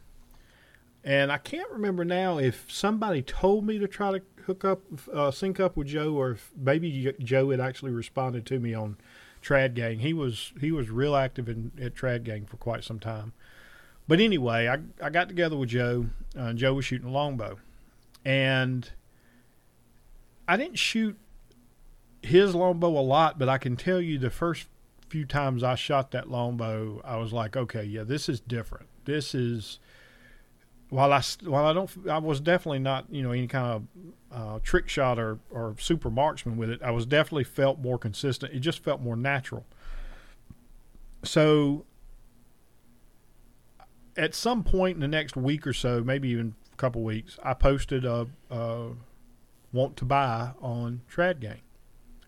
[1.02, 5.30] and I can't remember now if somebody told me to try to hook up, uh,
[5.30, 8.98] sync up with Joe, or if maybe Joe had actually responded to me on
[9.42, 10.00] Trad Gang.
[10.00, 13.32] He was he was real active in at Trad Gang for quite some time.
[14.06, 16.06] But anyway, I, I got together with Joe.
[16.38, 17.58] Uh, Joe was shooting a longbow.
[18.24, 18.90] And
[20.46, 21.18] I didn't shoot
[22.22, 24.66] his longbow a lot, but I can tell you the first
[25.08, 28.86] few times I shot that longbow, I was like, okay, yeah, this is different.
[29.04, 29.78] This is
[30.88, 33.82] while I while I don't I was definitely not you know any kind of
[34.32, 36.82] uh, trick shot or or super marksman with it.
[36.82, 38.52] I was definitely felt more consistent.
[38.52, 39.66] It just felt more natural.
[41.22, 41.84] So
[44.16, 47.54] at some point in the next week or so, maybe even a couple weeks, I
[47.54, 48.88] posted a, a
[49.72, 51.60] want to buy on Trad Gang.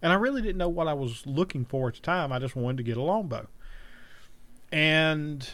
[0.02, 2.32] And I really didn't know what I was looking for at the time.
[2.32, 3.48] I just wanted to get a longbow.
[4.70, 5.48] And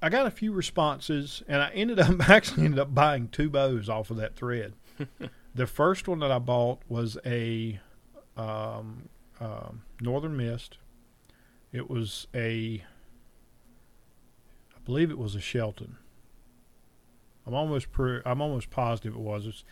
[0.00, 3.88] I got a few responses, and I ended up actually ended up buying two bows
[3.88, 4.74] off of that thread.
[5.54, 7.80] the first one that I bought was a
[8.36, 9.08] um,
[9.40, 9.70] uh,
[10.00, 10.78] Northern Mist.
[11.72, 12.84] It was a
[14.84, 15.96] believe it was a Shelton.
[17.46, 19.46] I'm almost per, I'm almost positive it was.
[19.46, 19.64] It's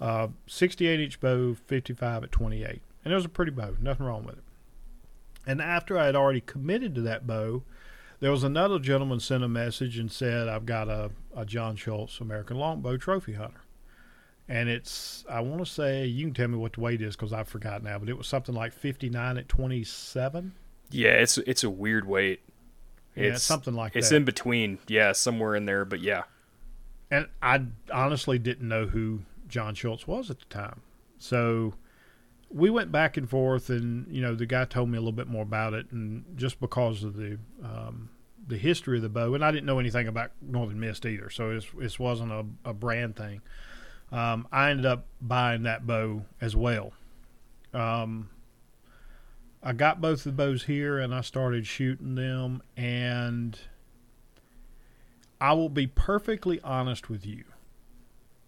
[0.00, 3.76] uh, 68 inch bow, 55 at 28, and it was a pretty bow.
[3.80, 4.44] Nothing wrong with it.
[5.46, 7.62] And after I had already committed to that bow,
[8.20, 12.20] there was another gentleman sent a message and said, "I've got a, a John Schultz
[12.20, 13.62] American Longbow Trophy Hunter."
[14.48, 17.32] And it's I want to say you can tell me what the weight is because
[17.32, 20.52] I forgot now, but it was something like 59 at 27.
[20.90, 22.40] Yeah, it's it's a weird weight.
[23.14, 24.14] Yeah, it's something like it's that.
[24.14, 24.78] It's in between.
[24.86, 26.22] Yeah, somewhere in there, but yeah.
[27.10, 30.82] And I honestly didn't know who John Schultz was at the time.
[31.18, 31.74] So
[32.50, 35.28] we went back and forth, and you know the guy told me a little bit
[35.28, 38.10] more about it, and just because of the um,
[38.46, 41.54] the history of the bow, and I didn't know anything about Northern Mist either, so
[41.54, 43.40] this this wasn't a, a brand thing.
[44.12, 46.92] Um, I ended up buying that bow as well.
[47.72, 48.30] Um,
[49.62, 52.62] I got both the bows here and I started shooting them.
[52.76, 53.58] And
[55.40, 57.44] I will be perfectly honest with you.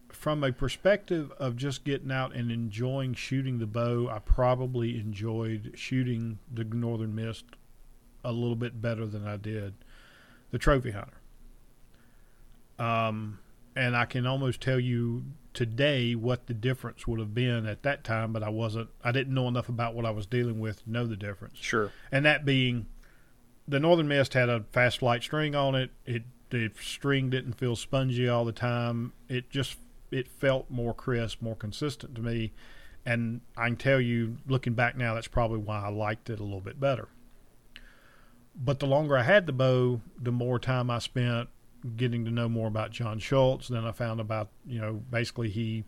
[0.08, 5.72] From a perspective of just getting out and enjoying shooting the bow, I probably enjoyed
[5.74, 7.44] shooting the Northern Mist
[8.24, 9.74] a little bit better than I did
[10.50, 11.18] the Trophy Hunter.
[12.78, 13.38] Um,
[13.74, 18.04] and I can almost tell you today what the difference would have been at that
[18.04, 18.90] time, but I wasn't.
[19.02, 21.58] I didn't know enough about what I was dealing with to know the difference.
[21.58, 21.92] Sure.
[22.10, 22.86] And that being,
[23.68, 25.90] the Northern Mist had a fast flight string on it.
[26.06, 29.12] It the string didn't feel spongy all the time.
[29.28, 29.76] It just
[30.10, 32.52] it felt more crisp, more consistent to me.
[33.04, 36.44] And I can tell you, looking back now, that's probably why I liked it a
[36.44, 37.08] little bit better.
[38.54, 41.48] But the longer I had the bow, the more time I spent
[41.96, 43.68] getting to know more about John Schultz.
[43.68, 45.84] Then I found about you know basically he,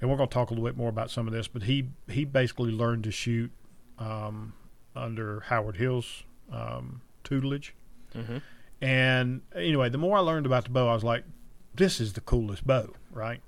[0.00, 1.88] and we're going to talk a little bit more about some of this, but he
[2.08, 3.50] he basically learned to shoot
[3.98, 4.54] um,
[4.94, 7.74] under Howard Hill's um, tutelage.
[8.14, 8.38] Mm-hmm.
[8.80, 11.24] And anyway, the more I learned about the bow, I was like,
[11.74, 13.40] this is the coolest bow, right?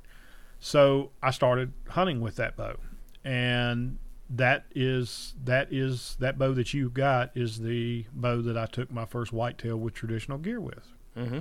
[0.60, 2.76] So I started hunting with that bow,
[3.24, 3.98] and
[4.30, 8.90] that is that is that bow that you got is the bow that I took
[8.90, 10.92] my first whitetail with traditional gear with.
[11.16, 11.38] Mm-hmm.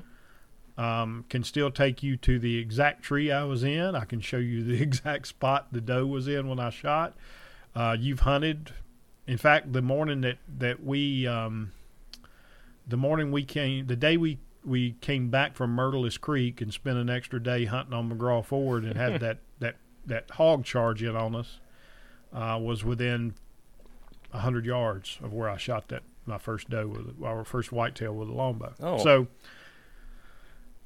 [0.77, 3.95] Um, can still take you to the exact tree I was in.
[3.95, 7.15] I can show you the exact spot the doe was in when I shot.
[7.75, 8.71] Uh, you've hunted.
[9.25, 11.71] In fact, the morning that that we, um,
[12.87, 16.97] the morning we came, the day we we came back from Myrtles Creek and spent
[16.97, 21.15] an extra day hunting on McGraw Ford and had that that that hog charge in
[21.15, 21.59] on us,
[22.33, 23.33] uh, was within
[24.33, 28.13] a hundred yards of where I shot that my first doe with our first whitetail
[28.13, 28.73] with a longbow.
[28.81, 28.97] Oh.
[28.97, 29.27] So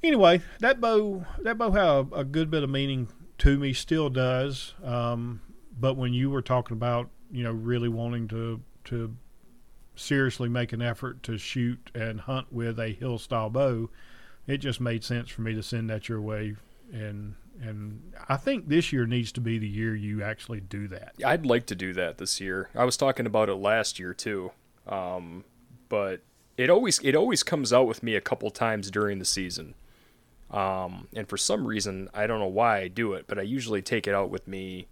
[0.03, 3.07] anyway, that bow that bow had a, a good bit of meaning
[3.39, 4.73] to me, still does.
[4.83, 5.41] Um,
[5.79, 9.15] but when you were talking about you know really wanting to to
[9.95, 13.89] seriously make an effort to shoot and hunt with a hill style bow,
[14.47, 16.55] it just made sense for me to send that your way.
[16.91, 21.13] And and I think this year needs to be the year you actually do that.
[21.23, 22.69] I'd like to do that this year.
[22.73, 24.51] I was talking about it last year too,
[24.87, 25.43] um,
[25.89, 26.21] but
[26.57, 29.75] it always it always comes out with me a couple times during the season.
[30.51, 33.81] Um, and for some reason, I don't know why I do it, but I usually
[33.81, 34.87] take it out with me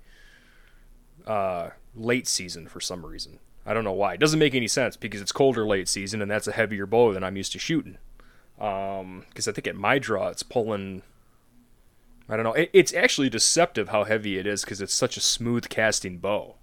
[1.27, 3.39] uh, late season for some reason.
[3.65, 4.13] I don't know why.
[4.13, 7.13] It doesn't make any sense because it's colder late season and that's a heavier bow
[7.13, 7.97] than I'm used to shooting.
[8.57, 11.01] Because um, I think at my draw, it's pulling.
[12.27, 12.53] I don't know.
[12.53, 16.55] It, it's actually deceptive how heavy it is because it's such a smooth casting bow.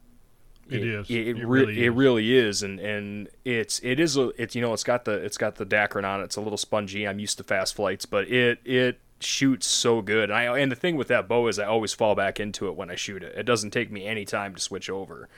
[0.68, 1.08] It is.
[1.10, 1.94] It, it, It re- really it is.
[1.94, 5.38] really is, and and it's it is a it's you know it's got the it's
[5.38, 6.24] got the Dacron on it.
[6.24, 7.06] It's a little spongy.
[7.06, 10.30] I'm used to fast flights, but it it shoots so good.
[10.30, 12.76] And I and the thing with that bow is I always fall back into it
[12.76, 13.34] when I shoot it.
[13.36, 15.28] It doesn't take me any time to switch over.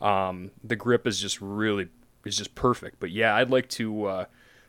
[0.00, 1.88] Um, the grip is just really
[2.24, 3.00] is just perfect.
[3.00, 4.24] But yeah, I'd like to uh,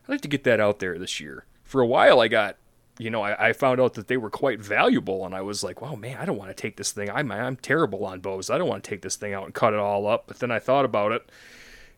[0.08, 1.46] I'd like to get that out there this year.
[1.64, 2.58] For a while, I got
[2.98, 5.82] you know, I, I found out that they were quite valuable, and I was like,
[5.82, 7.10] "Wow, man, I don't want to take this thing.
[7.10, 8.50] I'm I'm terrible on bows.
[8.50, 10.52] I don't want to take this thing out and cut it all up." But then
[10.52, 11.30] I thought about it,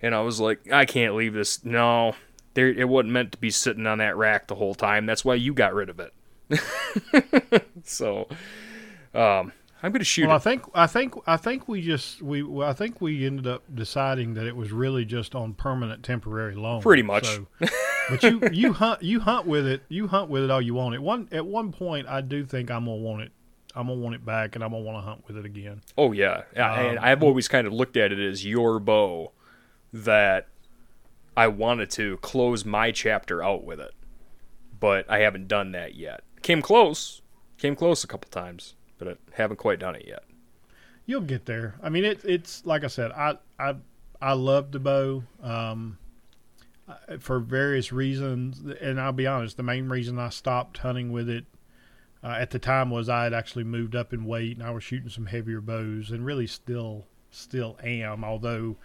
[0.01, 1.63] and I was like, "I can't leave this.
[1.63, 2.15] No,
[2.55, 5.05] there, it wasn't meant to be sitting on that rack the whole time.
[5.05, 6.13] That's why you got rid of it."
[7.83, 8.27] so,
[9.13, 9.51] um,
[9.83, 12.73] I'm gonna shoot Well, I think I think I think we just we well, I
[12.73, 16.81] think we ended up deciding that it was really just on permanent temporary loan.
[16.81, 17.25] Pretty much.
[17.25, 17.47] So,
[18.09, 20.95] but you you hunt you hunt with it you hunt with it all you want.
[20.95, 23.31] At one at one point, I do think I'm gonna want it.
[23.75, 25.81] I'm gonna want it back, and I'm gonna want to hunt with it again.
[25.97, 26.79] Oh yeah, yeah.
[26.79, 29.31] and Um, I've always kind of looked at it as your bow
[29.93, 30.47] that
[31.35, 33.91] I wanted to close my chapter out with it,
[34.79, 36.21] but I haven't done that yet.
[36.41, 37.21] Came close,
[37.57, 40.23] came close a couple times, but I haven't quite done it yet.
[41.05, 41.75] You'll get there.
[41.81, 43.11] I mean, it, it's like I said.
[43.11, 43.75] I I
[44.21, 45.97] I love the bow um,
[47.19, 49.57] for various reasons, and I'll be honest.
[49.57, 51.45] The main reason I stopped hunting with it
[52.23, 54.83] uh, at the time was I had actually moved up in weight, and I was
[54.83, 58.23] shooting some heavier bows, and really still still am.
[58.23, 58.77] Although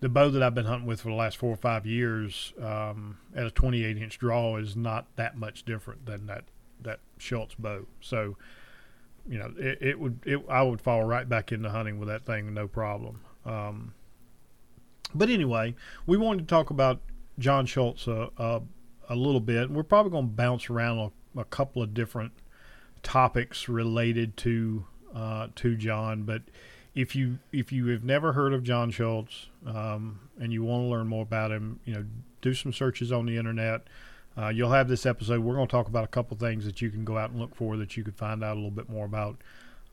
[0.00, 3.18] the bow that I've been hunting with for the last four or five years um,
[3.36, 6.44] at a 28 inch draw is not that much different than that
[6.80, 7.86] that Schultz bow.
[8.00, 8.36] So
[9.28, 12.24] you know, it, it would it I would fall right back into hunting with that
[12.24, 13.20] thing, no problem.
[13.44, 13.94] Um,
[15.14, 15.74] but anyway,
[16.06, 17.00] we wanted to talk about
[17.38, 18.62] John Schultz a, a,
[19.08, 19.70] a little bit.
[19.70, 20.98] We're probably going to bounce around
[21.36, 22.32] a, a couple of different
[23.02, 26.22] topics related to uh, to John.
[26.22, 26.42] But
[26.94, 30.88] if you if you have never heard of John Schultz um, and you want to
[30.88, 32.04] learn more about him, you know,
[32.40, 33.82] do some searches on the internet.
[34.36, 35.40] Uh, you'll have this episode.
[35.40, 37.54] We're going to talk about a couple things that you can go out and look
[37.54, 39.36] for that you could find out a little bit more about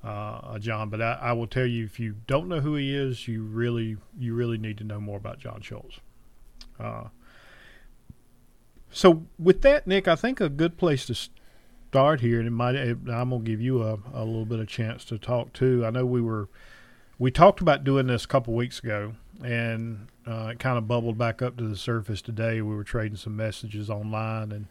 [0.01, 0.89] uh, John.
[0.89, 3.97] But I, I will tell you, if you don't know who he is, you really
[4.17, 5.99] you really need to know more about John Schultz.
[6.79, 7.05] Uh,
[8.91, 11.15] so with that, Nick, I think a good place to
[11.89, 15.03] start here, and it might I'm gonna give you a, a little bit of chance
[15.05, 15.85] to talk too.
[15.85, 16.49] I know we were
[17.17, 21.17] we talked about doing this a couple weeks ago, and uh, it kind of bubbled
[21.17, 22.61] back up to the surface today.
[22.61, 24.67] We were trading some messages online, and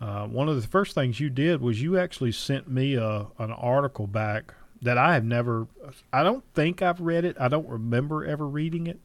[0.00, 3.50] uh, one of the first things you did was you actually sent me a an
[3.52, 5.66] article back that I have never.
[6.12, 7.36] I don't think I've read it.
[7.40, 9.00] I don't remember ever reading it.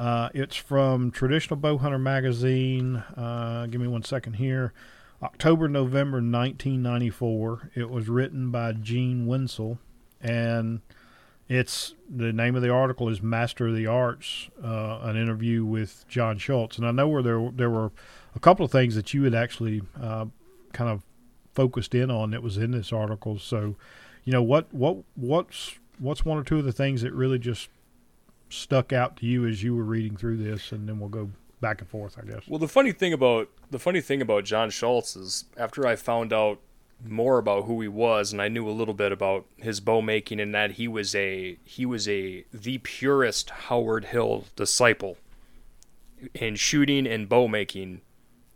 [0.00, 2.96] Uh, it's from Traditional Bowhunter magazine.
[3.18, 4.72] Uh, give me one second here.
[5.22, 7.70] October, November 1994.
[7.74, 9.76] It was written by Gene Wensel,
[10.18, 10.80] and
[11.50, 16.06] it's the name of the article is Master of the Arts, uh, an interview with
[16.08, 16.78] John Schultz.
[16.78, 17.92] And I know where there there were
[18.34, 20.24] a couple of things that you had actually uh,
[20.72, 21.02] kind of
[21.52, 23.38] focused in on that was in this article.
[23.38, 23.76] So,
[24.24, 27.68] you know, what what what's what's one or two of the things that really just
[28.50, 31.80] stuck out to you as you were reading through this, and then we'll go back
[31.80, 32.46] and forth, I guess.
[32.48, 36.32] Well, the funny thing about the funny thing about John Schultz is after I found
[36.32, 36.60] out
[37.06, 40.40] more about who he was, and I knew a little bit about his bow making,
[40.40, 45.16] and that he was a he was a the purest Howard Hill disciple
[46.34, 48.02] in shooting and bow making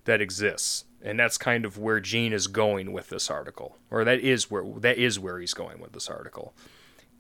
[0.05, 4.21] that exists, and that's kind of where Gene is going with this article, or that
[4.21, 6.55] is where that is where he's going with this article.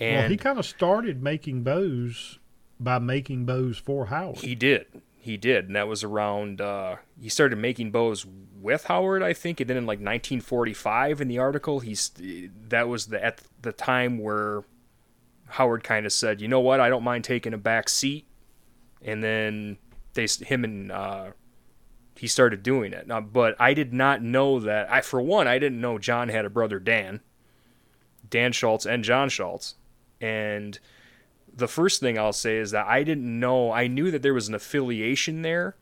[0.01, 2.39] And well, he kind of started making bows
[2.81, 4.39] by making bows for Howard.
[4.39, 4.87] He did.
[5.17, 6.61] He did, and that was around.
[6.61, 8.27] Uh, he started making bows
[8.61, 12.11] with Howard, I think, and then in like 1945 in the article, he's
[12.69, 14.65] that was the at the time where
[15.47, 16.81] Howard kind of said, "You know what?
[16.81, 18.27] I don't mind taking a back seat,"
[19.01, 19.79] and then
[20.13, 21.31] they him and uh,
[22.17, 23.07] he started doing it.
[23.07, 24.91] Now, but I did not know that.
[24.93, 27.21] I for one, I didn't know John had a brother Dan,
[28.29, 29.77] Dan Schultz, and John Schultz,
[30.21, 30.79] and
[31.57, 33.71] the first thing I'll say is that I didn't know.
[33.71, 35.77] I knew that there was an affiliation there,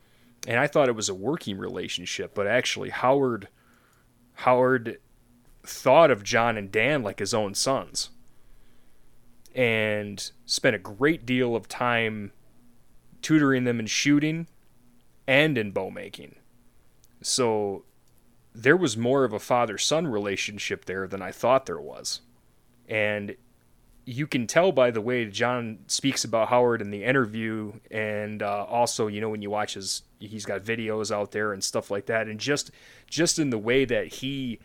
[0.46, 2.34] and I thought it was a working relationship.
[2.34, 3.48] But actually, Howard,
[4.34, 4.98] Howard,
[5.64, 8.10] thought of John and Dan like his own sons,
[9.54, 12.32] and spent a great deal of time
[13.22, 14.48] tutoring them in shooting
[15.26, 16.34] and in bow making.
[17.22, 17.84] So
[18.54, 22.20] there was more of a father son relationship there than I thought there was.
[22.88, 23.36] And
[24.04, 28.64] you can tell by the way John speaks about Howard in the interview, and uh,
[28.64, 32.06] also you know when you watch his, he's got videos out there and stuff like
[32.06, 32.70] that, and just
[33.08, 34.58] just in the way that he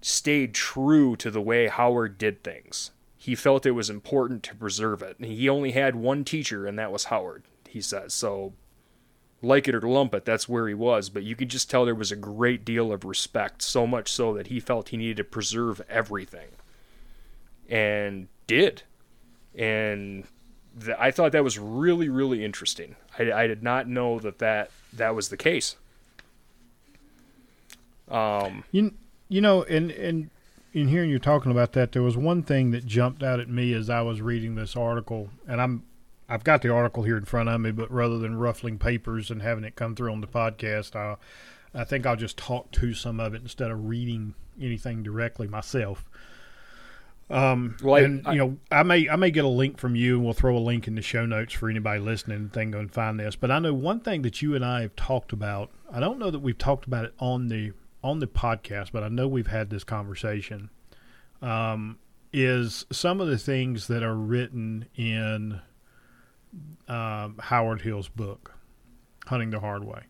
[0.00, 2.92] stayed true to the way Howard did things.
[3.16, 5.16] He felt it was important to preserve it.
[5.18, 7.44] And he only had one teacher, and that was Howard.
[7.68, 8.52] He says so.
[9.42, 11.10] Like it or lump it, that's where he was.
[11.10, 14.32] But you could just tell there was a great deal of respect, so much so
[14.34, 16.48] that he felt he needed to preserve everything.
[17.68, 18.82] And did.
[19.54, 20.24] And
[20.82, 22.96] th- I thought that was really, really interesting.
[23.18, 25.76] I, I did not know that, that that was the case.
[28.08, 28.94] Um, you,
[29.28, 30.30] you know, and, and
[30.72, 33.72] in hearing you talking about that, there was one thing that jumped out at me
[33.72, 35.84] as I was reading this article, and I'm
[36.28, 39.42] I've got the article here in front of me, but rather than ruffling papers and
[39.42, 41.16] having it come through on the podcast, I
[41.74, 46.08] I think I'll just talk to some of it instead of reading anything directly myself.
[47.28, 50.16] Um, well, and I, you know, I may I may get a link from you,
[50.16, 52.78] and we'll throw a link in the show notes for anybody listening and then go
[52.78, 53.34] and find this.
[53.34, 55.70] But I know one thing that you and I have talked about.
[55.90, 59.08] I don't know that we've talked about it on the on the podcast, but I
[59.08, 60.70] know we've had this conversation.
[61.42, 61.98] Um,
[62.32, 65.60] is some of the things that are written in
[66.88, 68.54] um, Howard Hill's book,
[69.26, 70.02] Hunting the Hard Way,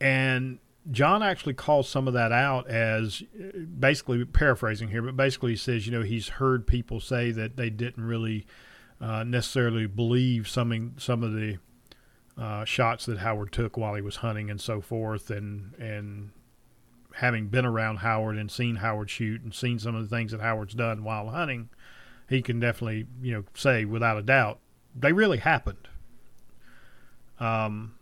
[0.00, 0.58] and
[0.90, 3.22] John actually calls some of that out as
[3.78, 7.70] basically paraphrasing here, but basically he says, you know, he's heard people say that they
[7.70, 8.46] didn't really
[9.00, 11.58] uh, necessarily believe some some of the
[12.36, 16.30] uh, shots that Howard took while he was hunting and so forth, and and
[17.14, 20.40] having been around Howard and seen Howard shoot and seen some of the things that
[20.40, 21.70] Howard's done while hunting,
[22.28, 24.58] he can definitely you know say without a doubt
[24.94, 25.88] they really happened.
[27.40, 27.94] Um,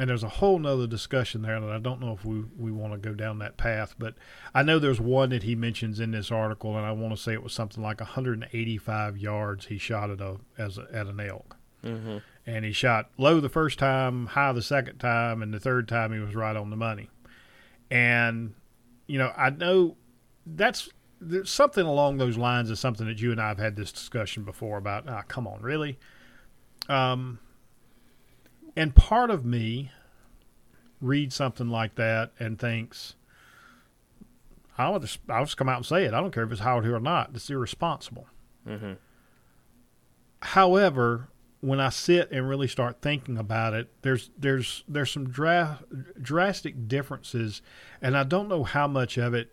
[0.00, 2.94] and there's a whole nother discussion there that I don't know if we, we want
[2.94, 4.14] to go down that path, but
[4.54, 7.34] I know there's one that he mentions in this article, and I want to say
[7.34, 11.58] it was something like 185 yards he shot at a as a, at an elk,
[11.84, 12.16] mm-hmm.
[12.46, 16.14] and he shot low the first time, high the second time, and the third time
[16.14, 17.10] he was right on the money,
[17.90, 18.54] and
[19.06, 19.98] you know I know
[20.46, 20.88] that's
[21.20, 24.44] there's something along those lines is something that you and I have had this discussion
[24.44, 25.06] before about.
[25.06, 25.98] Ah, come on, really.
[26.88, 27.38] Um,
[28.76, 29.90] and part of me
[31.00, 33.14] reads something like that and thinks,
[34.78, 36.14] I'll just, I'll just come out and say it.
[36.14, 37.30] I don't care if it's Howard Hill or not.
[37.34, 38.26] It's irresponsible.
[38.66, 38.92] Mm-hmm.
[40.42, 41.28] However,
[41.60, 45.80] when I sit and really start thinking about it, there's there's there's some dra-
[46.20, 47.60] drastic differences,
[48.00, 49.52] and I don't know how much of it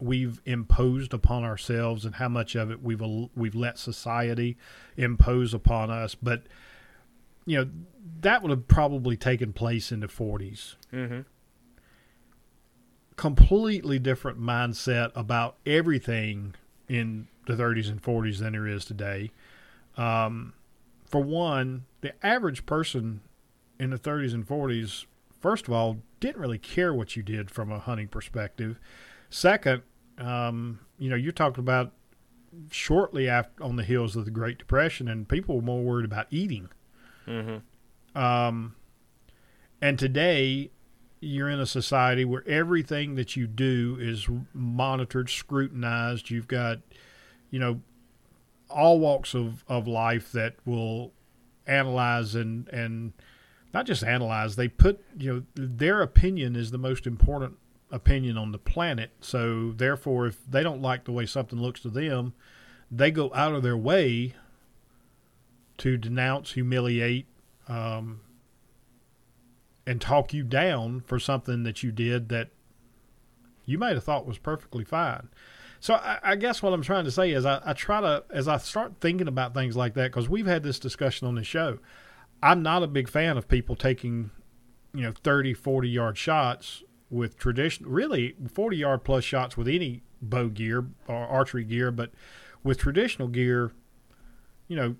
[0.00, 3.02] we've imposed upon ourselves and how much of it we've
[3.34, 4.56] we've let society
[4.96, 6.14] impose upon us.
[6.14, 6.42] But
[7.48, 7.70] you know,
[8.20, 10.74] that would have probably taken place in the 40s.
[10.92, 11.20] Mm-hmm.
[13.16, 16.54] Completely different mindset about everything
[16.88, 19.30] in the 30s and 40s than there is today.
[19.96, 20.52] Um,
[21.06, 23.22] for one, the average person
[23.80, 25.06] in the 30s and 40s,
[25.40, 28.78] first of all, didn't really care what you did from a hunting perspective.
[29.30, 29.82] Second,
[30.18, 31.92] um, you know, you're talking about
[32.70, 36.26] shortly after on the heels of the Great Depression, and people were more worried about
[36.30, 36.68] eating
[37.28, 38.18] Mm-hmm.
[38.18, 38.74] Um,
[39.80, 40.70] and today,
[41.20, 46.30] you're in a society where everything that you do is monitored, scrutinized.
[46.30, 46.78] You've got,
[47.50, 47.80] you know,
[48.70, 51.12] all walks of, of life that will
[51.66, 53.12] analyze and, and
[53.74, 57.56] not just analyze, they put, you know, their opinion is the most important
[57.90, 59.10] opinion on the planet.
[59.20, 62.34] So therefore, if they don't like the way something looks to them,
[62.90, 64.34] they go out of their way
[65.78, 67.26] to denounce, humiliate,
[67.68, 68.20] um,
[69.86, 72.50] and talk you down for something that you did that
[73.64, 75.28] you might have thought was perfectly fine.
[75.80, 78.48] So I, I guess what I'm trying to say is I, I try to as
[78.48, 81.78] I start thinking about things like that because we've had this discussion on the show.
[82.42, 84.30] I'm not a big fan of people taking,
[84.94, 90.02] you know, 30, 40 yard shots with traditional, really 40 yard plus shots with any
[90.20, 92.10] bow gear or archery gear, but
[92.62, 93.72] with traditional gear,
[94.66, 94.96] you know,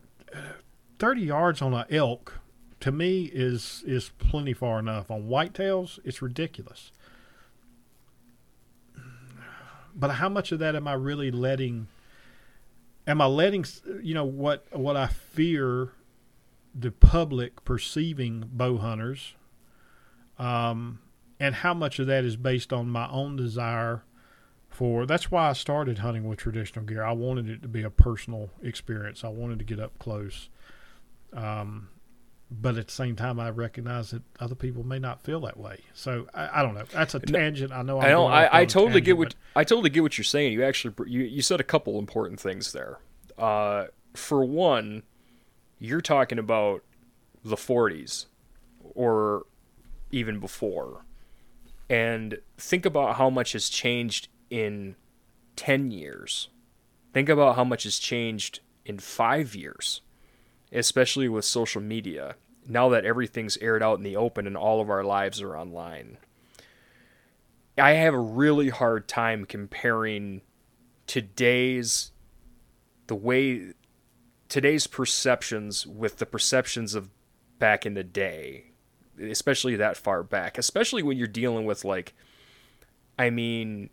[0.99, 2.41] 30 yards on an elk
[2.81, 5.11] to me is is plenty far enough.
[5.11, 6.93] On whitetails, it's ridiculous.
[9.95, 11.89] But how much of that am I really letting?
[13.07, 13.65] Am I letting
[14.03, 15.93] you know what what I fear
[16.75, 19.35] the public perceiving bow hunters,
[20.39, 21.01] um,
[21.41, 24.05] and how much of that is based on my own desire
[24.69, 25.05] for?
[25.05, 27.03] That's why I started hunting with traditional gear.
[27.03, 29.25] I wanted it to be a personal experience.
[29.25, 30.49] I wanted to get up close.
[31.33, 31.89] Um,
[32.51, 35.81] but at the same time, I recognize that other people may not feel that way.
[35.93, 36.85] So I, I don't know.
[36.93, 37.73] That's a tangent.
[37.73, 38.01] I know.
[38.01, 38.27] I'm I know.
[38.27, 40.53] I, I totally tangent, get what I totally get what you're saying.
[40.53, 43.01] You actually you you said a couple important things there.
[43.37, 45.03] Uh, for one,
[45.79, 46.83] you're talking about
[47.45, 48.27] the 40s
[48.95, 49.47] or
[50.11, 51.05] even before,
[51.91, 54.97] and think about how much has changed in
[55.57, 56.49] 10 years.
[57.13, 60.01] Think about how much has changed in five years
[60.73, 64.91] especially with social media, now that everything's aired out in the open and all of
[64.91, 66.19] our lives are online.
[67.79, 70.43] I have a really hard time comparing
[71.07, 72.11] today's
[73.07, 73.73] the way
[74.49, 77.11] today's perceptions with the perceptions of
[77.59, 78.73] back in the day,
[79.21, 82.15] especially that far back, especially when you're dealing with like
[83.19, 83.91] I mean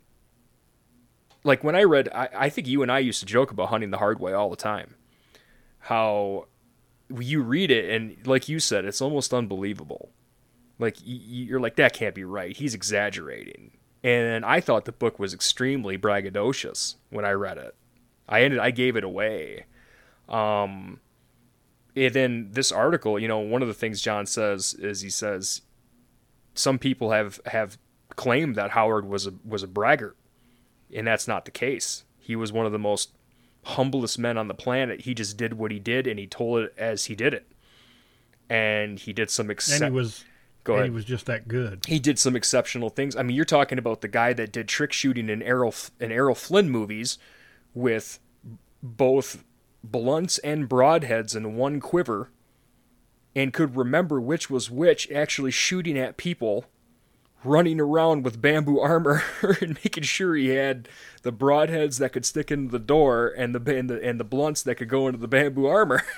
[1.44, 3.90] like when I read I, I think you and I used to joke about hunting
[3.90, 4.94] the hard way all the time.
[5.78, 6.46] How
[7.18, 10.10] you read it and like you said it's almost unbelievable.
[10.78, 12.56] Like you're like that can't be right.
[12.56, 13.72] He's exaggerating.
[14.04, 17.74] And i thought the book was extremely braggadocious when i read it.
[18.28, 19.66] I ended i gave it away.
[20.28, 21.00] Um
[21.94, 25.62] and then this article you know one of the things john says is he says
[26.54, 27.78] some people have have
[28.16, 30.16] claimed that howard was a was a braggart.
[30.94, 32.04] And that's not the case.
[32.18, 33.15] He was one of the most
[33.66, 35.02] humblest men on the planet.
[35.02, 37.46] He just did what he did, and he told it as he did it.
[38.48, 40.24] And he did some exce- and he was
[40.64, 40.90] Go and ahead.
[40.90, 41.84] he was just that good.
[41.86, 43.14] He did some exceptional things.
[43.16, 46.34] I mean, you're talking about the guy that did trick shooting in Errol in Errol
[46.34, 47.18] Flynn movies
[47.74, 48.18] with
[48.82, 49.44] both
[49.82, 52.30] blunts and broadheads in one quiver,
[53.34, 56.66] and could remember which was which, actually shooting at people
[57.44, 59.22] running around with bamboo armor
[59.60, 60.88] and making sure he had
[61.22, 64.62] the broadheads that could stick into the door and the and the, and the blunts
[64.62, 66.02] that could go into the bamboo armor.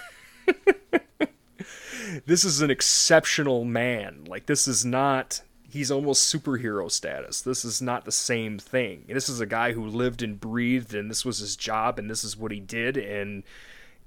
[2.27, 4.25] this is an exceptional man.
[4.27, 7.43] Like this is not he's almost superhero status.
[7.43, 9.05] This is not the same thing.
[9.09, 12.25] This is a guy who lived and breathed and this was his job and this
[12.25, 13.43] is what he did and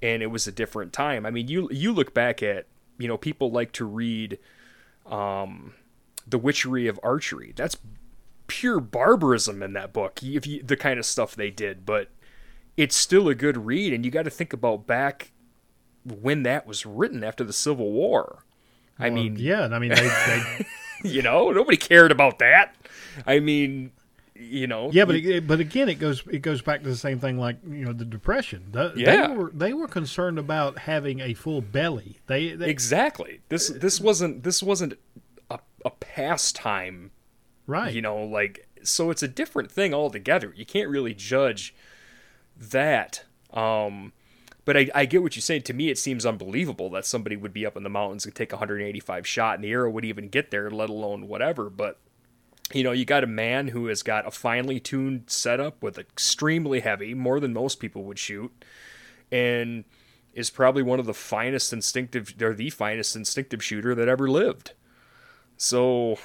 [0.02, 1.24] and it was a different time.
[1.24, 2.66] I mean, you you look back at,
[2.98, 4.38] you know, people like to read
[5.06, 5.74] um
[6.26, 7.52] the witchery of archery.
[7.56, 7.76] That's
[8.46, 10.22] pure barbarism in that book.
[10.22, 12.08] If you, the kind of stuff they did, but
[12.76, 15.32] it's still a good read, and you got to think about back
[16.04, 18.44] when that was written after the Civil War.
[18.98, 20.66] I Well, mean, yeah, I mean they, they
[21.08, 22.74] you know, nobody cared about that.
[23.26, 23.92] I mean,
[24.34, 27.20] you know, yeah, but it, but again, it goes it goes back to the same
[27.20, 28.66] thing like you know the depression.
[28.72, 29.28] The, Yeah.
[29.28, 32.18] they were they were concerned about having a full belly.
[32.26, 33.40] They, they exactly.
[33.48, 34.94] This this wasn't this wasn't
[35.52, 37.10] a, a pastime
[37.66, 37.92] right.
[37.92, 40.52] you know like so it's a different thing altogether.
[40.56, 41.74] You can't really judge
[42.56, 44.12] that um
[44.64, 45.62] but I, I get what you're saying.
[45.62, 48.52] To me it seems unbelievable that somebody would be up in the mountains and take
[48.52, 51.98] 185 shot and the arrow would even get there let alone whatever but
[52.72, 56.80] you know you got a man who has got a finely tuned setup with extremely
[56.80, 58.52] heavy more than most people would shoot
[59.30, 59.84] and
[60.32, 64.72] is probably one of the finest instinctive or the finest instinctive shooter that ever lived
[65.62, 66.18] so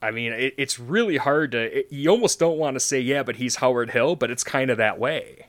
[0.00, 1.78] I mean, it, it's really hard to.
[1.78, 4.70] It, you almost don't want to say, yeah, but he's Howard Hill, but it's kind
[4.70, 5.46] of that way.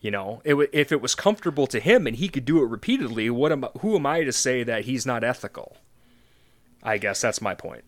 [0.00, 3.28] You know, it, if it was comfortable to him and he could do it repeatedly,
[3.30, 5.76] what am who am I to say that he's not ethical?
[6.82, 7.84] I guess that's my point.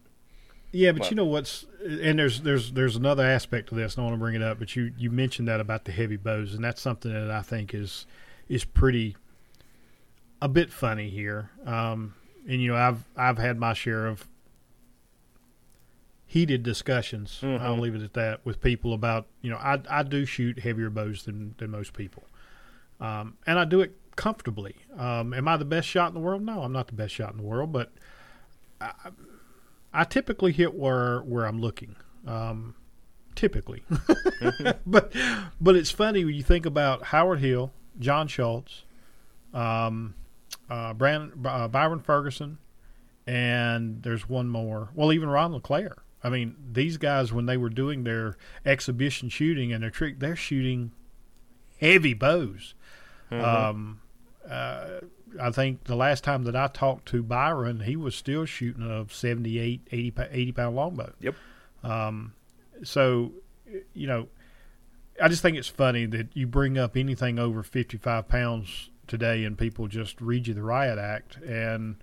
[0.70, 3.94] Yeah, but But- you know what's and there's there's there's another aspect to this.
[3.96, 6.16] and I want to bring it up, but you you mentioned that about the heavy
[6.16, 8.06] bows, and that's something that I think is
[8.48, 9.16] is pretty
[10.42, 11.50] a bit funny here.
[11.64, 12.14] Um,
[12.48, 14.26] and you know, I've I've had my share of
[16.26, 17.38] heated discussions.
[17.42, 20.90] I'll leave it at that with people about you know I I do shoot heavier
[20.90, 22.24] bows than than most people,
[23.00, 24.76] um, and I do it comfortably.
[24.96, 26.42] Um, am I the best shot in the world?
[26.42, 27.92] No, I'm not the best shot in the world, but
[28.80, 28.92] I,
[29.92, 31.96] I typically hit where where I'm looking.
[32.26, 32.74] Um,
[33.34, 33.84] typically,
[34.86, 35.12] but
[35.60, 38.82] but it's funny when you think about Howard Hill, John Schultz,
[39.52, 40.14] um,
[40.68, 42.58] uh, Brandon, uh, Byron Ferguson,
[43.26, 44.90] and there's one more.
[44.94, 45.96] Well, even Ron LaClair.
[46.22, 50.36] I mean, these guys when they were doing their exhibition shooting and their trick, they're
[50.36, 50.92] shooting
[51.80, 52.74] heavy bows.
[53.30, 54.00] Um,
[54.48, 55.00] uh,
[55.40, 59.06] I think the last time that I talked to Byron, he was still shooting a
[59.12, 61.12] 78, 80, 80 pound longbow.
[61.20, 61.34] Yep.
[61.82, 62.34] Um,
[62.82, 63.32] so,
[63.92, 64.28] you know,
[65.20, 69.56] I just think it's funny that you bring up anything over 55 pounds today and
[69.58, 71.96] people just read you the riot act and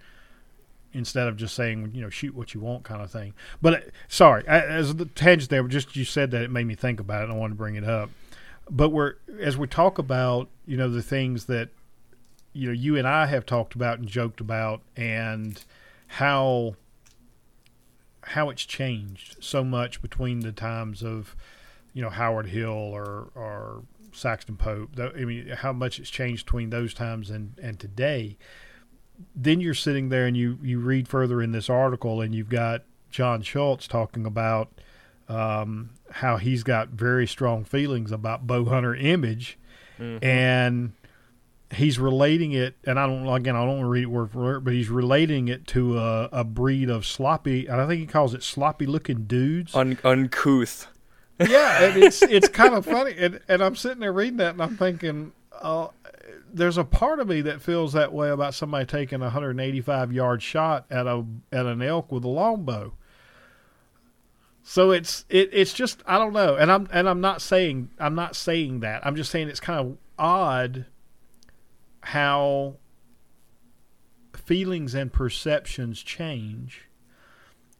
[0.93, 3.33] instead of just saying, you know, shoot what you want kind of thing.
[3.61, 6.99] But uh, sorry, as the tangent there, just you said that it made me think
[6.99, 8.09] about it and I wanted to bring it up.
[8.69, 11.69] But we're, as we talk about, you know, the things that,
[12.53, 15.63] you know, you and I have talked about and joked about and
[16.07, 16.75] how
[18.23, 21.35] how it's changed so much between the times of
[21.93, 23.83] you know Howard Hill or or
[24.13, 24.91] Saxton Pope.
[24.99, 28.37] I mean, how much it's changed between those times and and today.
[29.35, 32.83] Then you're sitting there and you you read further in this article and you've got
[33.09, 34.71] John Schultz talking about
[35.29, 39.57] um, how he's got very strong feelings about bow hunter image
[40.23, 40.93] and
[41.73, 44.39] he's relating it, and I don't again I don't want to read it word for
[44.39, 48.07] word, but he's relating it to a, a breed of sloppy, and I think he
[48.07, 49.75] calls it sloppy looking dudes.
[49.75, 50.87] Un- uncouth.
[51.39, 54.61] Yeah, and it's it's kind of funny, and and I'm sitting there reading that, and
[54.61, 55.87] I'm thinking, uh,
[56.53, 60.41] there's a part of me that feels that way about somebody taking a 185 yard
[60.41, 62.93] shot at a at an elk with a longbow.
[64.63, 68.15] So it's it, it's just I don't know, and I'm and I'm not saying I'm
[68.15, 69.05] not saying that.
[69.05, 70.85] I'm just saying it's kind of odd
[72.01, 72.75] how
[74.35, 76.87] feelings and perceptions change.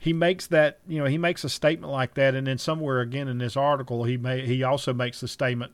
[0.04, 3.28] He makes that you know he makes a statement like that, and then somewhere again
[3.28, 5.74] in this article he may he also makes the statement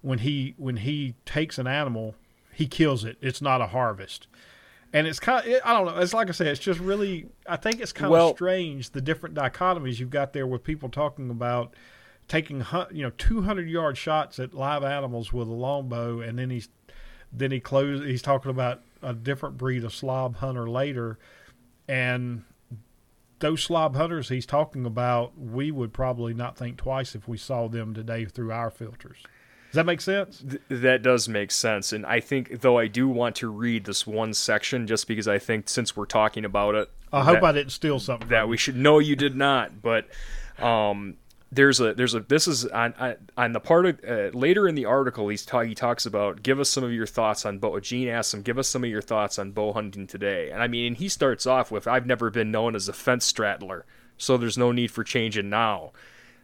[0.00, 2.14] when he when he takes an animal
[2.52, 3.16] he kills it.
[3.20, 4.28] It's not a harvest.
[4.92, 6.00] And it's kind of, I don't know.
[6.00, 9.00] It's like I said, it's just really, I think it's kind Well- of strange the
[9.00, 11.74] different dichotomies you've got there with people talking about
[12.28, 16.20] taking, you know, 200 yard shots at live animals with a longbow.
[16.20, 16.68] And then he's,
[17.32, 21.18] then he close, he's talking about a different breed of slob hunter later.
[21.88, 22.44] And
[23.40, 27.68] those slob hunters he's talking about, we would probably not think twice if we saw
[27.68, 29.18] them today through our filters.
[29.70, 30.38] Does that make sense?
[30.48, 31.92] Th- that does make sense.
[31.92, 35.38] And I think, though, I do want to read this one section just because I
[35.38, 38.28] think since we're talking about it, I hope that- I didn't steal something.
[38.28, 39.82] that we should know you did not.
[39.82, 40.06] But
[40.64, 41.16] um,
[41.54, 44.74] there's a there's a this is on on, on the part of uh, later in
[44.74, 47.78] the article he's ta- he talks about give us some of your thoughts on bow.
[47.80, 50.50] Gene asks him give us some of your thoughts on bow hunting today.
[50.50, 53.24] And I mean and he starts off with I've never been known as a fence
[53.24, 53.84] straddler,
[54.18, 55.92] so there's no need for changing now.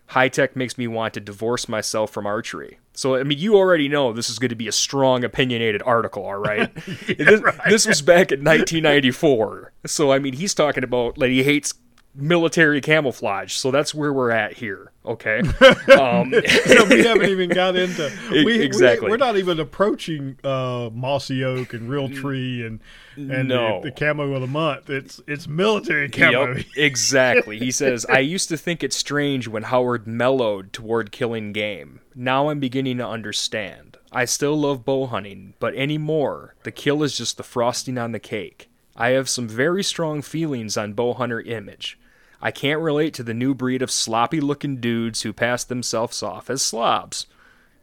[0.07, 2.79] High tech makes me want to divorce myself from archery.
[2.93, 6.25] So I mean, you already know this is going to be a strong, opinionated article,
[6.25, 6.75] all right?
[7.07, 9.73] this, this was back in 1994.
[9.87, 11.75] So I mean, he's talking about like he hates
[12.15, 13.55] military camouflage.
[13.55, 14.90] So that's where we're at here.
[15.05, 15.43] Okay.
[15.99, 16.33] Um,
[16.67, 19.09] So we haven't even got into we, exactly.
[19.09, 22.81] We, are not even approaching uh, mossy oak and Realtree and
[23.17, 23.81] and No.
[23.81, 24.89] the, the camo of the month.
[24.89, 26.55] It's it's military camo.
[26.55, 27.59] Yep, exactly.
[27.59, 32.01] He says, I used to think it strange when Howard mellowed toward killing game.
[32.15, 33.97] Now I'm beginning to understand.
[34.13, 38.19] I still love bow hunting, but anymore, the kill is just the frosting on the
[38.19, 38.69] cake.
[38.97, 41.99] I have some very strong feelings on bow hunter image.
[42.43, 46.49] I can't relate to the new breed of sloppy looking dudes who pass themselves off
[46.49, 47.27] as slobs.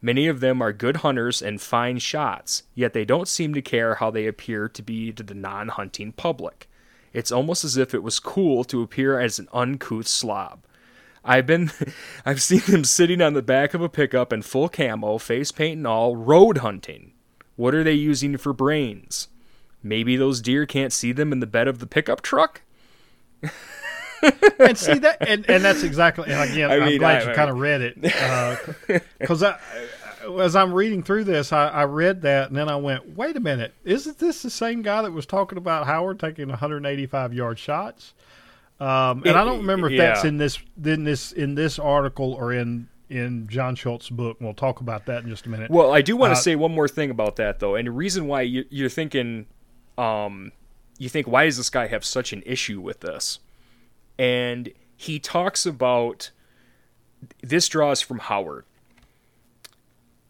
[0.01, 3.95] Many of them are good hunters and fine shots, yet they don't seem to care
[3.95, 6.69] how they appear to be to the non hunting public.
[7.13, 10.63] It's almost as if it was cool to appear as an uncouth slob.
[11.23, 11.71] I've been
[12.25, 15.77] I've seen them sitting on the back of a pickup in full camo, face paint
[15.77, 17.13] and all, road hunting.
[17.55, 19.29] What are they using for brains?
[19.81, 22.61] Maybe those deer can't see them in the bed of the pickup truck?
[24.59, 26.31] and see that, and, and that's exactly.
[26.31, 28.01] And again, I I'm mean, glad I- you kind of read it
[29.19, 29.59] because I,
[30.41, 33.39] as I'm reading through this, I, I read that and then I went, wait a
[33.39, 38.13] minute, isn't this the same guy that was talking about Howard taking 185 yard shots?
[38.79, 42.53] Um, and I don't remember if that's in this in this in this article or
[42.53, 44.37] in in John Schultz's book.
[44.39, 45.71] We'll talk about that in just a minute.
[45.71, 47.91] Well, I do want to Uh, say one more thing about that though, and the
[47.91, 49.47] reason why you, you're thinking,
[49.97, 50.51] um,
[50.99, 53.39] you think why does this guy have such an issue with this?
[54.17, 56.31] And he talks about
[57.41, 58.65] this draws from Howard.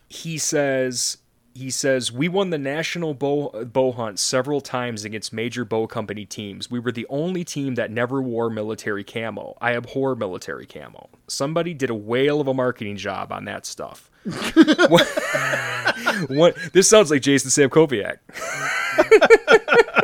[0.10, 1.18] He says
[1.58, 6.26] he says we won the national bow bow hunt several times against major bow company
[6.26, 6.70] teams.
[6.70, 9.58] We were the only team that never wore military camo.
[9.60, 11.10] I abhor military camo.
[11.28, 14.12] Somebody did a whale of a marketing job on that stuff.
[16.30, 18.18] one, this sounds like Jason Samkoviak.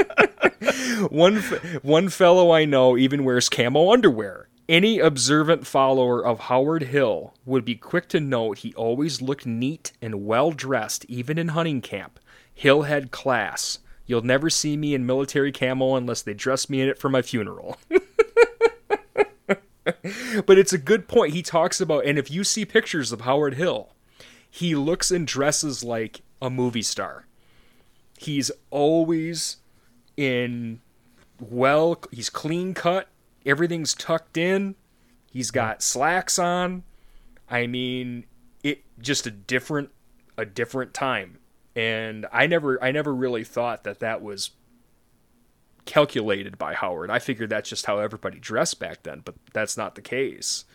[1.10, 1.38] one
[1.82, 4.50] one fellow I know even wears camo underwear.
[4.70, 9.92] Any observant follower of Howard Hill would be quick to note he always looked neat
[10.02, 12.20] and well dressed, even in hunting camp.
[12.54, 13.80] Hill had class.
[14.06, 17.22] You'll never see me in military camo unless they dress me in it for my
[17.22, 17.78] funeral.
[20.46, 21.34] but it's a good point.
[21.34, 23.90] He talks about, and if you see pictures of Howard Hill,
[24.50, 27.26] he looks and dresses like a movie star.
[28.18, 29.58] He's always
[30.18, 30.80] in
[31.40, 33.08] well, he's clean cut
[33.46, 34.76] everything's tucked in.
[35.32, 36.84] He's got slacks on.
[37.50, 38.26] I mean,
[38.64, 39.90] it just a different
[40.38, 41.40] a different time.
[41.76, 44.52] And I never I never really thought that that was
[45.86, 47.10] calculated by Howard.
[47.10, 50.66] I figured that's just how everybody dressed back then, but that's not the case.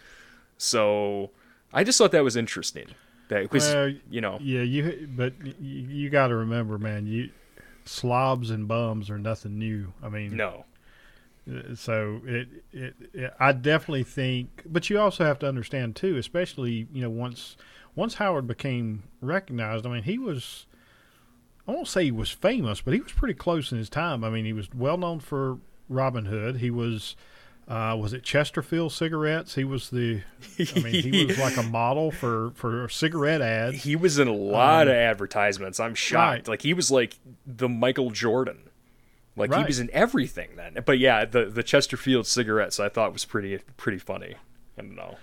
[0.58, 1.30] So,
[1.72, 2.88] I just thought that was interesting.
[3.28, 7.30] That was, well, you know, yeah, you but you, you got to remember, man, you
[7.88, 9.92] slobs and bums are nothing new.
[10.02, 10.64] I mean, no,
[11.50, 16.16] uh, so it, it, it, I definitely think, but you also have to understand too,
[16.16, 17.56] especially you know once
[17.94, 19.86] once Howard became recognized.
[19.86, 20.66] I mean, he was
[21.66, 24.24] I won't say he was famous, but he was pretty close in his time.
[24.24, 25.58] I mean, he was well known for
[25.88, 26.56] Robin Hood.
[26.56, 27.16] He was
[27.68, 29.54] uh, was it Chesterfield cigarettes?
[29.54, 30.22] He was the,
[30.74, 33.82] I mean, he was like a model for for cigarette ads.
[33.82, 35.78] He was in a lot um, of advertisements.
[35.78, 36.48] I'm shocked.
[36.48, 36.48] Right.
[36.48, 38.70] Like he was like the Michael Jordan.
[39.36, 39.60] Like right.
[39.60, 40.78] he was in everything then.
[40.84, 44.36] But yeah, the the Chesterfield cigarettes I thought was pretty pretty funny.
[44.78, 45.18] I don't know.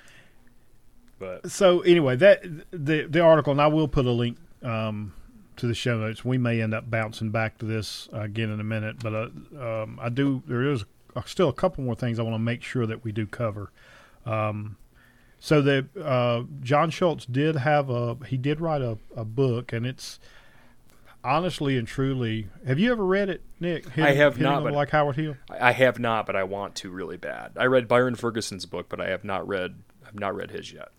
[1.18, 5.14] But so anyway, that the the article, and I will put a link um,
[5.58, 6.24] to the show notes.
[6.24, 9.84] We may end up bouncing back to this uh, again in a minute, but uh,
[9.84, 10.44] um, I do.
[10.48, 10.86] There is
[11.26, 13.72] still a couple more things I want to make sure that we do cover.
[14.26, 14.78] Um,
[15.40, 19.86] so that uh, John Schultz did have a he did write a, a book, and
[19.86, 20.20] it's
[21.24, 23.90] honestly and truly, have you ever read it, Nick?
[23.90, 24.64] Hitting, I have not.
[24.64, 25.36] But like Howard Hill.
[25.50, 27.54] I have not, but I want to really bad.
[27.58, 29.84] I read Byron Ferguson's book, but I have not read.
[30.08, 30.90] I've not read his yet.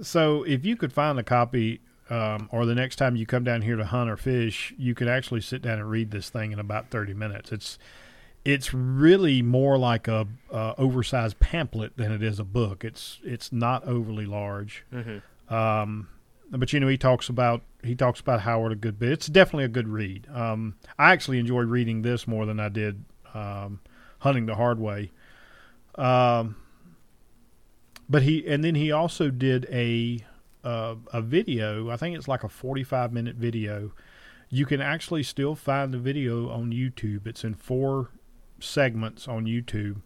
[0.00, 3.62] So, if you could find a copy, um, or the next time you come down
[3.62, 6.58] here to hunt or fish, you could actually sit down and read this thing in
[6.58, 7.52] about thirty minutes.
[7.52, 7.78] It's
[8.48, 12.82] it's really more like a, a oversized pamphlet than it is a book.
[12.82, 14.86] It's it's not overly large.
[14.90, 15.54] Mm-hmm.
[15.54, 16.08] Um,
[16.50, 19.12] but you know he talks about he talks about Howard a good bit.
[19.12, 20.26] It's definitely a good read.
[20.32, 23.80] Um, I actually enjoyed reading this more than I did um,
[24.20, 25.10] hunting the hard way.
[25.96, 26.56] Um,
[28.08, 30.24] but he and then he also did a
[30.64, 31.90] uh, a video.
[31.90, 33.92] I think it's like a forty five minute video.
[34.48, 37.26] You can actually still find the video on YouTube.
[37.26, 38.08] It's in four
[38.60, 40.02] segments on YouTube,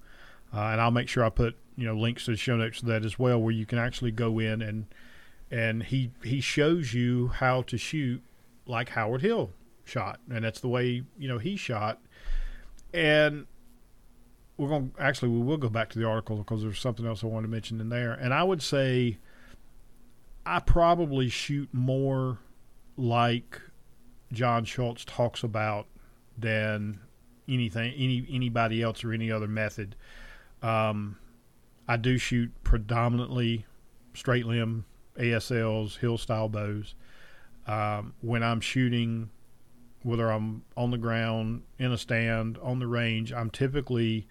[0.55, 2.86] uh, and I'll make sure I put you know links to the show notes to
[2.86, 4.86] that as well, where you can actually go in and
[5.50, 8.22] and he he shows you how to shoot
[8.66, 9.50] like Howard Hill
[9.84, 12.00] shot, and that's the way you know he shot.
[12.94, 13.46] And
[14.57, 17.22] we're going to actually we will go back to the article because there's something else
[17.22, 18.12] I wanted to mention in there.
[18.12, 19.18] And I would say
[20.44, 22.38] I probably shoot more
[22.96, 23.61] like
[24.32, 25.86] John Schultz talks about
[26.36, 27.00] than
[27.49, 29.97] anything any anybody else or any other method.
[30.62, 31.16] Um,
[31.88, 33.66] I do shoot predominantly
[34.14, 34.84] straight limb
[35.16, 36.95] ASLs, hill style bows.
[37.66, 39.30] Um, when I'm shooting,
[40.03, 44.26] whether I'm on the ground, in a stand, on the range, I'm typically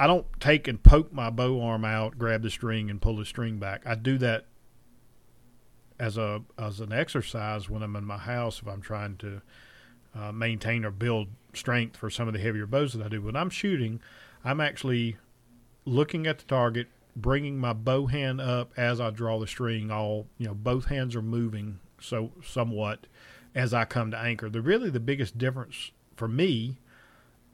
[0.00, 3.24] I don't take and poke my bow arm out, grab the string, and pull the
[3.24, 3.82] string back.
[3.86, 4.46] I do that
[6.00, 9.42] as a as an exercise when I'm in my house if I'm trying to
[10.14, 13.22] uh, maintain or build strength for some of the heavier bows that I do.
[13.22, 14.00] When I'm shooting,
[14.44, 15.16] I'm actually
[15.84, 19.90] looking at the target, bringing my bow hand up as I draw the string.
[19.90, 23.06] All you know, both hands are moving so somewhat
[23.54, 24.48] as I come to anchor.
[24.48, 26.78] The really the biggest difference for me,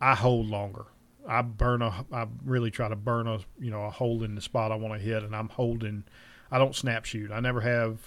[0.01, 0.87] I hold longer.
[1.27, 2.07] I burn a.
[2.13, 4.95] I really try to burn a you know a hole in the spot I want
[4.95, 6.05] to hit, and I'm holding.
[6.51, 7.31] I don't snap shoot.
[7.31, 7.99] I never have.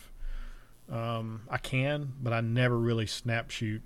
[0.91, 3.81] Um, I can, but I never really snap shoot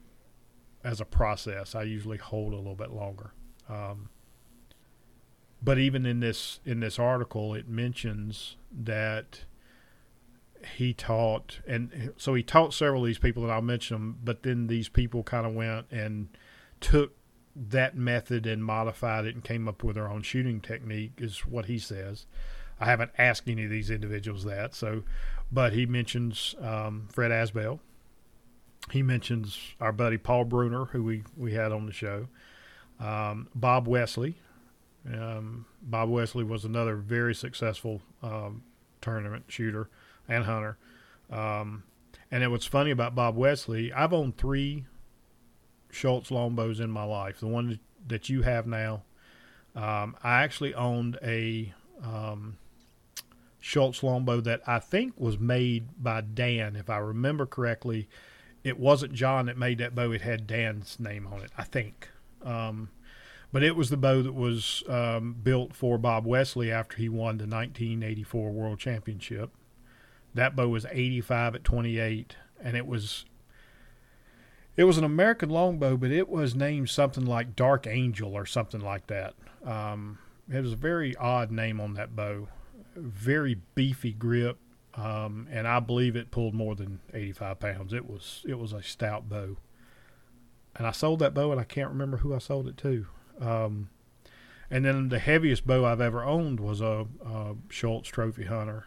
[0.85, 1.75] as a process.
[1.75, 3.31] I usually hold a little bit longer.
[3.67, 4.09] Um,
[5.61, 9.45] but even in this in this article, it mentions that
[10.77, 14.19] he taught, and so he taught several of these people, and I'll mention them.
[14.23, 16.29] But then these people kind of went and
[16.79, 17.13] took
[17.55, 21.65] that method and modified it and came up with their own shooting technique, is what
[21.65, 22.27] he says.
[22.79, 25.03] I haven't asked any of these individuals that, so,
[25.51, 27.79] but he mentions um, Fred Asbell.
[28.91, 32.27] He mentions our buddy Paul Bruner, who we, we had on the show,
[32.99, 34.35] um, Bob Wesley.
[35.11, 38.63] Um, Bob Wesley was another very successful um,
[39.01, 39.89] tournament shooter
[40.27, 40.77] and hunter.
[41.31, 41.83] Um,
[42.31, 44.85] and it, what's funny about Bob Wesley, I've owned three
[45.91, 47.39] Schultz longbows in my life.
[47.39, 49.03] The one that you have now,
[49.75, 51.73] um, I actually owned a
[52.03, 52.57] um,
[53.59, 58.07] Schultz longbow that I think was made by Dan, if I remember correctly.
[58.65, 62.09] It wasn't John that made that bow; it had Dan's name on it, I think.
[62.43, 62.89] Um,
[63.53, 67.37] but it was the bow that was um, built for Bob Wesley after he won
[67.37, 69.51] the 1984 World Championship.
[70.33, 73.25] That bow was 85 at 28, and it was
[74.75, 78.81] it was an American longbow, but it was named something like Dark Angel or something
[78.81, 79.35] like that.
[79.63, 80.17] Um,
[80.51, 82.47] it was a very odd name on that bow.
[82.95, 84.57] Very beefy grip,
[84.95, 87.93] um, and I believe it pulled more than 85 pounds.
[87.93, 89.57] It was it was a stout bow.
[90.75, 93.07] And I sold that bow, and I can't remember who I sold it to.
[93.39, 93.89] Um,
[94.69, 98.85] and then the heaviest bow I've ever owned was a, a Schultz Trophy Hunter,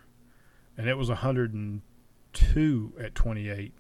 [0.77, 3.73] and it was 102 at 28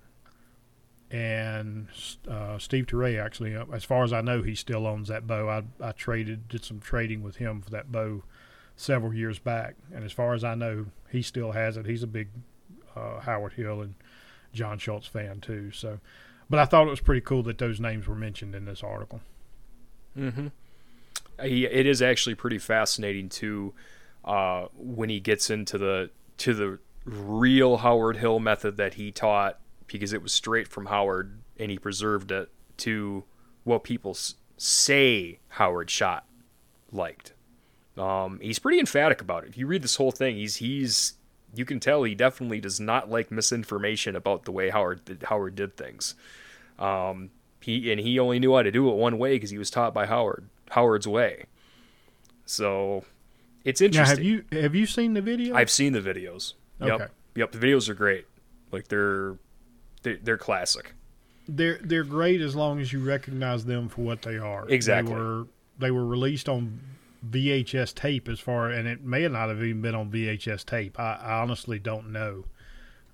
[1.10, 1.88] and
[2.28, 5.48] uh, Steve Teray actually, uh, as far as I know, he still owns that bow.
[5.48, 8.24] I, I traded, did some trading with him for that bow
[8.78, 11.84] several years back, and as far as I know, he still has it.
[11.84, 12.28] He's a big
[12.96, 13.94] uh, Howard Hill and
[14.54, 15.72] John Schultz fan too.
[15.72, 15.98] So,
[16.48, 19.20] but I thought it was pretty cool that those names were mentioned in this article.
[20.16, 20.46] Mm-hmm.
[21.40, 23.74] It is actually pretty fascinating too
[24.24, 29.58] uh, when he gets into the to the real Howard Hill method that he taught
[29.86, 33.24] because it was straight from Howard and he preserved it to
[33.64, 34.16] what people
[34.56, 36.26] say Howard shot
[36.92, 37.32] liked.
[37.98, 39.50] Um, he's pretty emphatic about it.
[39.50, 41.14] If you read this whole thing, he's he's
[41.54, 45.54] you can tell he definitely does not like misinformation about the way Howard did, Howard
[45.56, 46.14] did things.
[46.78, 47.30] Um,
[47.60, 49.92] he and he only knew how to do it one way because he was taught
[49.92, 51.44] by Howard Howard's way.
[52.46, 53.04] So
[53.64, 54.16] it's interesting.
[54.16, 55.54] Now, have you have you seen the video?
[55.54, 56.54] I've seen the videos.
[56.80, 56.96] Okay.
[56.96, 57.12] Yep.
[57.34, 57.52] Yep.
[57.52, 58.26] The videos are great.
[58.70, 59.36] Like they're
[60.02, 60.94] they're, they're classic.
[61.48, 64.68] They're they're great as long as you recognize them for what they are.
[64.68, 65.12] Exactly.
[65.12, 65.46] They were
[65.78, 66.80] they were released on
[67.26, 70.98] VHS tape as far, and it may not have even been on VHS tape.
[70.98, 72.44] I, I honestly don't know.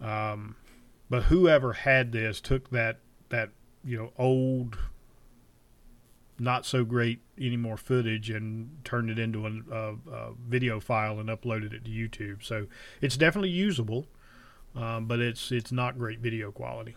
[0.00, 0.56] Um,
[1.08, 2.98] but whoever had this took that
[3.28, 3.50] that
[3.84, 4.78] you know old,
[6.38, 11.28] not so great anymore footage and turned it into a, a, a video file and
[11.28, 12.42] uploaded it to YouTube.
[12.42, 12.66] So
[13.00, 14.06] it's definitely usable
[14.76, 16.96] um, but it's it's not great video quality.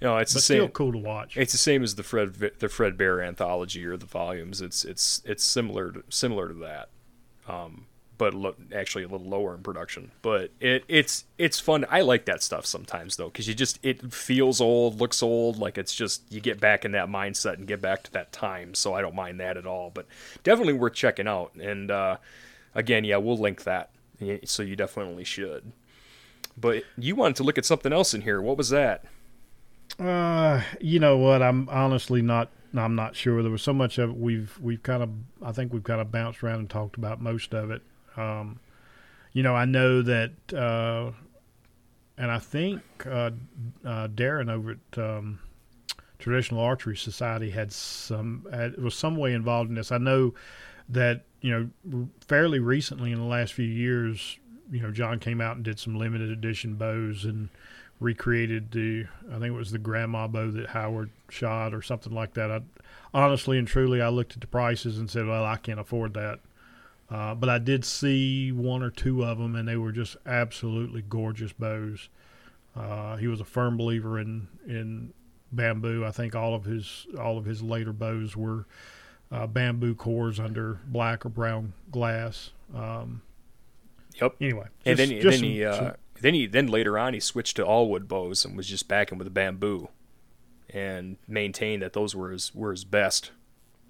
[0.00, 0.58] You know, it's but the same.
[0.58, 1.36] Still cool to watch.
[1.36, 4.60] It's the same as the Fred the Fred Bear anthology or the volumes.
[4.60, 6.88] It's it's it's similar to, similar to that,
[7.48, 10.10] um, but lo- actually a little lower in production.
[10.22, 11.84] But it it's it's fun.
[11.90, 15.58] I like that stuff sometimes though, because you just it feels old, looks old.
[15.58, 18.74] Like it's just you get back in that mindset and get back to that time.
[18.74, 19.90] So I don't mind that at all.
[19.92, 20.06] But
[20.42, 21.54] definitely worth checking out.
[21.54, 22.16] And uh,
[22.74, 23.90] again, yeah, we'll link that.
[24.44, 25.72] So you definitely should.
[26.56, 28.42] But you wanted to look at something else in here.
[28.42, 29.04] What was that?
[29.98, 31.42] Uh, you know what?
[31.42, 32.50] I'm honestly not.
[32.76, 33.42] I'm not sure.
[33.42, 34.16] There was so much of it.
[34.16, 35.10] We've we've kind of.
[35.42, 37.82] I think we've kind of bounced around and talked about most of it.
[38.16, 38.60] Um,
[39.32, 41.12] you know, I know that, uh,
[42.16, 43.30] and I think uh,
[43.84, 45.38] uh, Darren over at um,
[46.18, 49.92] Traditional Archery Society had some had, was some way involved in this.
[49.92, 50.34] I know
[50.88, 54.38] that you know fairly recently in the last few years
[54.70, 57.48] you know, John came out and did some limited edition bows and
[58.00, 62.34] recreated the, I think it was the grandma bow that Howard shot or something like
[62.34, 62.50] that.
[62.50, 62.60] I,
[63.12, 66.40] honestly and truly, I looked at the prices and said, well, I can't afford that.
[67.10, 71.02] Uh, but I did see one or two of them, and they were just absolutely
[71.02, 72.08] gorgeous bows.
[72.76, 75.14] Uh, he was a firm believer in in
[75.50, 76.04] bamboo.
[76.04, 78.66] I think all of his all of his later bows were
[79.32, 82.50] uh, bamboo cores under black or brown glass.
[82.74, 83.22] Um,
[84.20, 84.34] Yep.
[84.40, 87.64] Anyway, and then, just then he uh, then he then later on he switched to
[87.64, 89.88] all wood bows and was just backing with bamboo,
[90.70, 93.30] and maintained that those were his were his best.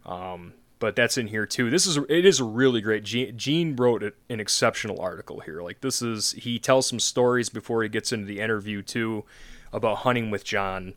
[0.04, 1.70] Um, but that's in here too.
[1.70, 3.04] This is it is a really great.
[3.04, 5.62] Gene wrote an exceptional article here.
[5.62, 9.24] Like this is he tells some stories before he gets into the interview too,
[9.72, 10.94] about hunting with John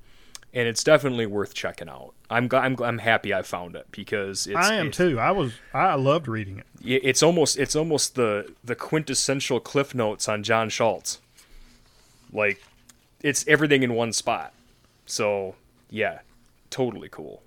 [0.53, 2.13] and it's definitely worth checking out.
[2.29, 5.19] I'm I'm I'm happy I found it because it's, I am it's, too.
[5.19, 6.65] I was I loved reading it.
[6.83, 11.19] It's almost it's almost the the quintessential cliff notes on John Schultz.
[12.31, 12.61] Like
[13.21, 14.53] it's everything in one spot.
[15.05, 15.55] So,
[15.89, 16.19] yeah,
[16.69, 17.43] totally cool.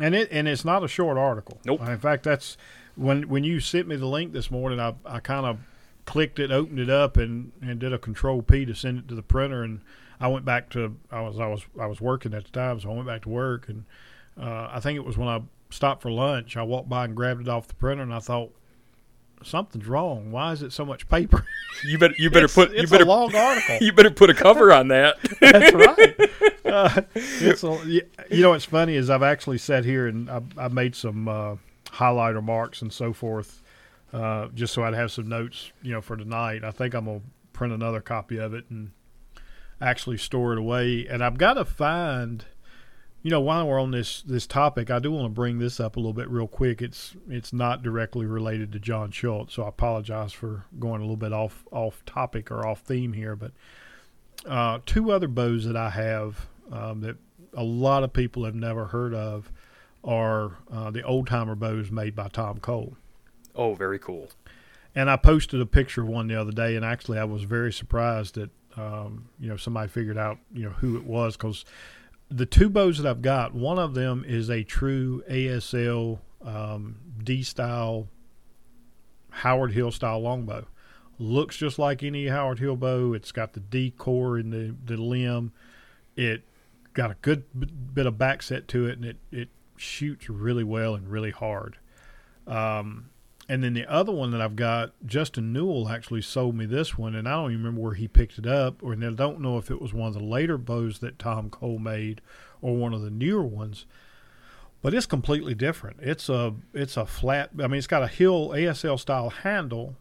[0.00, 1.58] and it and it's not a short article.
[1.64, 1.80] Nope.
[1.86, 2.56] In fact, that's
[2.96, 4.80] when when you sent me the link this morning.
[4.80, 5.58] I I kind of
[6.04, 9.14] clicked it, opened it up, and and did a Control P to send it to
[9.14, 9.62] the printer.
[9.62, 9.80] And
[10.20, 12.90] I went back to I was I was I was working at the time, so
[12.90, 13.68] I went back to work.
[13.68, 13.84] And
[14.40, 16.56] uh, I think it was when I stopped for lunch.
[16.56, 18.50] I walked by and grabbed it off the printer, and I thought
[19.42, 20.30] something's wrong.
[20.32, 21.44] Why is it so much paper?
[21.84, 23.76] You better you better It's- put you it's better a long article.
[23.82, 25.16] you better put a cover on that.
[25.40, 26.30] That's right.
[26.64, 28.00] Uh, it's a, you
[28.30, 31.56] you know what's funny is I've actually sat here and I, I made some uh,
[31.88, 33.62] highlighter marks and so forth,
[34.14, 36.64] uh, just so I'd have some notes, you know, for tonight.
[36.64, 37.20] I think I'm gonna
[37.52, 38.92] print another copy of it and
[39.80, 41.06] actually store it away.
[41.08, 42.44] And I've got to find,
[43.22, 45.96] you know, while we're on this this topic, I do want to bring this up
[45.96, 46.80] a little bit real quick.
[46.80, 51.16] It's it's not directly related to John Schultz, so I apologize for going a little
[51.16, 53.52] bit off off topic or off theme here, but
[54.46, 57.16] uh, two other bows that I have um, that
[57.54, 59.50] a lot of people have never heard of
[60.04, 62.96] are uh, the old timer bows made by Tom Cole.
[63.54, 64.28] oh, very cool.
[64.94, 67.72] And I posted a picture of one the other day, and actually I was very
[67.72, 71.64] surprised that um, you know somebody figured out you know who it was because
[72.28, 77.42] the two bows that I've got, one of them is a true ASL um, D
[77.42, 78.08] style
[79.30, 80.66] Howard Hill style longbow.
[81.18, 83.12] Looks just like any Howard Hill bow.
[83.12, 85.52] It's got the D core in the, the limb.
[86.14, 86.42] It
[86.94, 90.64] got a good b- bit of back set to it, and it, it shoots really
[90.64, 91.78] well and really hard.
[92.46, 93.10] Um,
[93.48, 97.14] and then the other one that I've got, Justin Newell actually sold me this one,
[97.14, 99.56] and I don't even remember where he picked it up, or and I don't know
[99.56, 102.20] if it was one of the later bows that Tom Cole made
[102.60, 103.86] or one of the newer ones.
[104.82, 105.98] But it's completely different.
[106.00, 107.50] It's a it's a flat.
[107.58, 109.96] I mean, it's got a hill ASL style handle,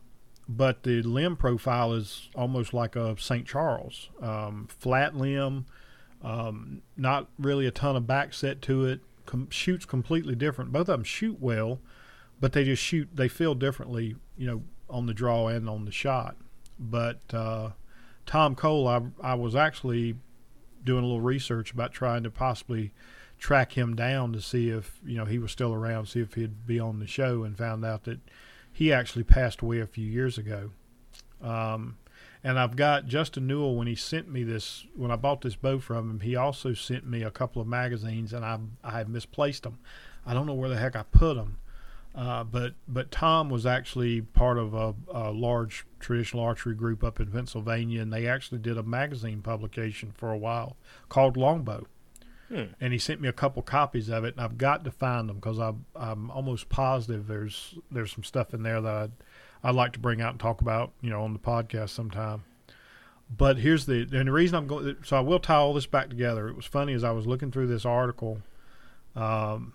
[0.50, 3.48] but the limb profile is almost like a St.
[3.48, 5.66] Charles, um, flat limb,
[6.24, 9.02] um, not really a ton of back set to it.
[9.26, 10.72] Com- shoots completely different.
[10.72, 11.80] Both of them shoot well,
[12.40, 13.10] but they just shoot.
[13.14, 16.36] They feel differently, you know, on the draw and on the shot.
[16.80, 17.72] But uh,
[18.26, 20.16] Tom Cole, I I was actually
[20.84, 22.92] doing a little research about trying to possibly
[23.38, 26.66] track him down to see if you know he was still around, see if he'd
[26.68, 28.20] be on the show, and found out that
[28.72, 30.72] he actually passed away a few years ago.
[31.42, 31.98] Um,
[32.44, 35.80] and I've got Justin Newell when he sent me this when I bought this bow
[35.80, 36.20] from him.
[36.20, 39.80] He also sent me a couple of magazines, and I I misplaced them.
[40.26, 41.58] I don't know where the heck I put them.
[42.16, 47.20] Uh, but but Tom was actually part of a, a large traditional archery group up
[47.20, 50.78] in Pennsylvania, and they actually did a magazine publication for a while
[51.10, 51.86] called Longbow.
[52.48, 52.66] Hmm.
[52.80, 55.38] And he sent me a couple copies of it, and I've got to find them
[55.38, 59.12] because I'm I'm almost positive there's there's some stuff in there that I'd,
[59.64, 62.46] I'd like to bring out and talk about, you know, on the podcast sometime.
[63.36, 64.96] But here's the and the reason I'm going.
[65.04, 66.48] So I will tie all this back together.
[66.48, 68.42] It was funny as I was looking through this article.
[69.18, 69.74] Um,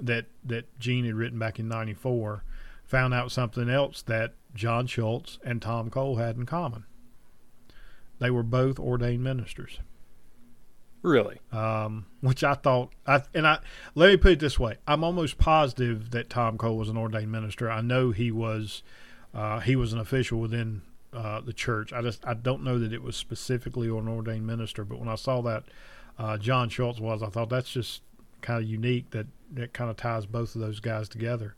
[0.00, 2.42] that that Gene had written back in '94,
[2.84, 6.84] found out something else that John Schultz and Tom Cole had in common.
[8.18, 9.78] They were both ordained ministers,
[11.02, 11.38] Really?
[11.52, 12.92] um, which I thought.
[13.06, 13.58] I and I
[13.94, 17.30] let me put it this way: I'm almost positive that Tom Cole was an ordained
[17.30, 17.70] minister.
[17.70, 18.82] I know he was.
[19.34, 20.80] Uh, he was an official within
[21.12, 21.92] uh, the church.
[21.92, 25.14] I just I don't know that it was specifically an ordained minister, but when I
[25.16, 25.64] saw that
[26.18, 28.00] uh, John Schultz was, I thought that's just
[28.42, 31.54] kind of unique that that kind of ties both of those guys together.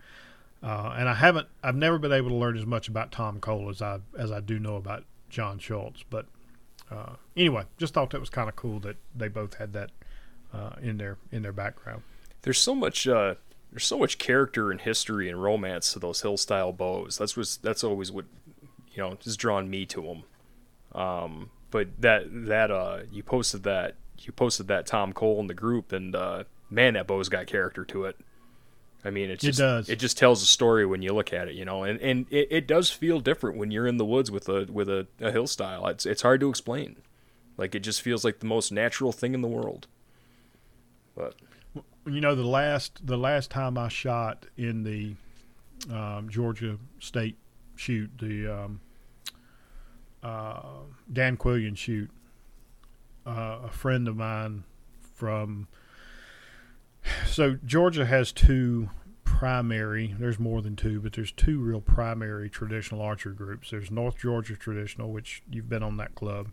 [0.63, 3.69] Uh, and I haven't, I've never been able to learn as much about Tom Cole
[3.71, 6.05] as I as I do know about John Schultz.
[6.09, 6.27] But
[6.91, 9.91] uh, anyway, just thought that was kind of cool that they both had that
[10.53, 12.03] uh, in their in their background.
[12.43, 13.35] There's so much uh
[13.71, 17.19] there's so much character and history and romance to those hill style bows.
[17.19, 18.25] That's was that's always what
[18.93, 21.01] you know has drawn me to them.
[21.01, 25.55] Um, but that that uh you posted that you posted that Tom Cole in the
[25.55, 28.17] group and uh, man that bow's got character to it.
[29.05, 29.89] I mean, it's It just, does.
[29.89, 32.49] It just tells a story when you look at it, you know, and and it,
[32.51, 35.47] it does feel different when you're in the woods with a with a, a hill
[35.47, 35.87] style.
[35.87, 36.97] It's it's hard to explain.
[37.57, 39.87] Like it just feels like the most natural thing in the world.
[41.17, 41.37] But
[42.07, 45.15] You know, the last the last time I shot in the
[45.95, 47.37] um, Georgia State
[47.77, 48.81] shoot, the um,
[50.25, 50.61] uh,
[51.13, 52.11] Dan Quillian shoot,
[53.25, 54.65] uh, a friend of mine
[55.15, 55.69] from.
[57.27, 58.91] So Georgia has two
[59.25, 60.15] primary.
[60.19, 63.71] There's more than two, but there's two real primary traditional archery groups.
[63.71, 66.49] There's North Georgia Traditional, which you've been on that club,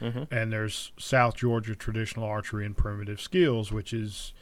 [0.00, 0.28] Mhm.
[0.30, 4.32] and there's South Georgia Traditional Archery and Primitive Skills, which is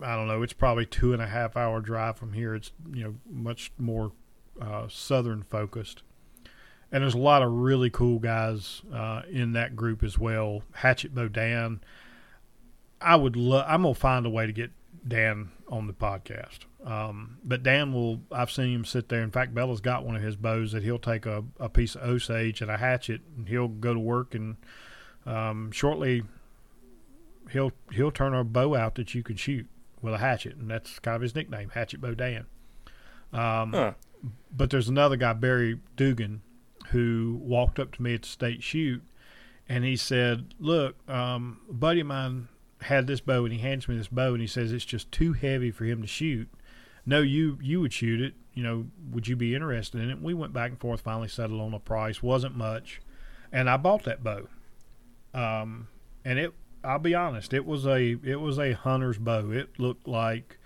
[0.00, 0.42] I don't know.
[0.42, 2.54] It's probably two and a half hour drive from here.
[2.54, 4.12] It's you know much more
[4.60, 6.02] uh, southern focused,
[6.92, 10.62] and there's a lot of really cool guys uh, in that group as well.
[10.72, 11.80] Hatchet Bow Dan.
[13.00, 13.64] I would love.
[13.68, 14.70] I'm gonna find a way to get
[15.06, 16.60] Dan on the podcast.
[16.84, 19.22] Um, but Dan will, I've seen him sit there.
[19.22, 22.02] In fact, Bella's got one of his bows that he'll take a, a piece of
[22.02, 24.34] Osage and a hatchet, and he'll go to work.
[24.34, 24.56] And
[25.26, 26.22] um, shortly,
[27.50, 29.66] he'll he'll turn a bow out that you can shoot
[30.00, 32.46] with a hatchet, and that's kind of his nickname, Hatchet Bow Dan.
[33.32, 33.92] Um, Huh.
[34.56, 36.42] But there's another guy, Barry Dugan,
[36.88, 39.02] who walked up to me at the state shoot,
[39.68, 42.48] and he said, "Look, um, a buddy of mine
[42.82, 45.32] had this bow, and he hands me this bow, and he says it's just too
[45.32, 46.48] heavy for him to shoot.
[47.04, 48.34] No, you you would shoot it.
[48.54, 51.60] You know, would you be interested in it?" We went back and forth, finally settled
[51.60, 52.22] on a price.
[52.22, 53.00] wasn't much,
[53.52, 54.48] and I bought that bow.
[55.34, 55.88] Um,
[56.24, 56.52] and it,
[56.84, 59.50] I'll be honest, it was a it was a hunter's bow.
[59.50, 60.58] It looked like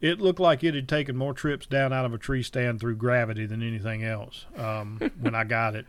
[0.00, 2.96] it looked like it had taken more trips down out of a tree stand through
[2.96, 5.86] gravity than anything else um, when I got it.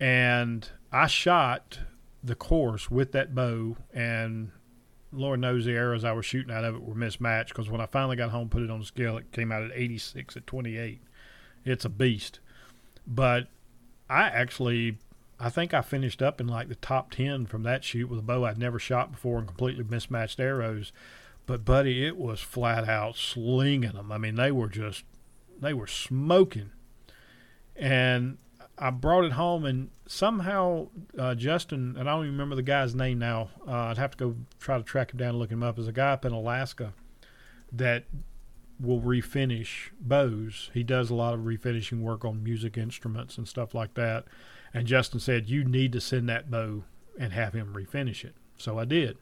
[0.00, 1.80] And I shot
[2.24, 4.52] the course with that bow, and
[5.12, 7.86] Lord knows the arrows I was shooting out of it were mismatched because when I
[7.86, 11.00] finally got home, put it on the scale, it came out at 86 at 28.
[11.64, 12.38] It's a beast.
[13.06, 13.48] But
[14.08, 14.98] I actually,
[15.38, 18.22] I think I finished up in like the top 10 from that shoot with a
[18.22, 20.92] bow I'd never shot before and completely mismatched arrows.
[21.46, 24.12] But buddy, it was flat out slinging them.
[24.12, 25.04] I mean, they were just,
[25.60, 26.70] they were smoking.
[27.74, 28.38] And
[28.80, 32.94] I brought it home, and somehow uh, Justin, and I don't even remember the guy's
[32.94, 33.50] name now.
[33.68, 35.76] Uh, I'd have to go try to track him down and look him up.
[35.76, 36.94] There's a guy up in Alaska
[37.70, 38.06] that
[38.80, 40.70] will refinish bows.
[40.72, 44.24] He does a lot of refinishing work on music instruments and stuff like that.
[44.72, 46.84] And Justin said, You need to send that bow
[47.18, 48.34] and have him refinish it.
[48.56, 49.18] So I did.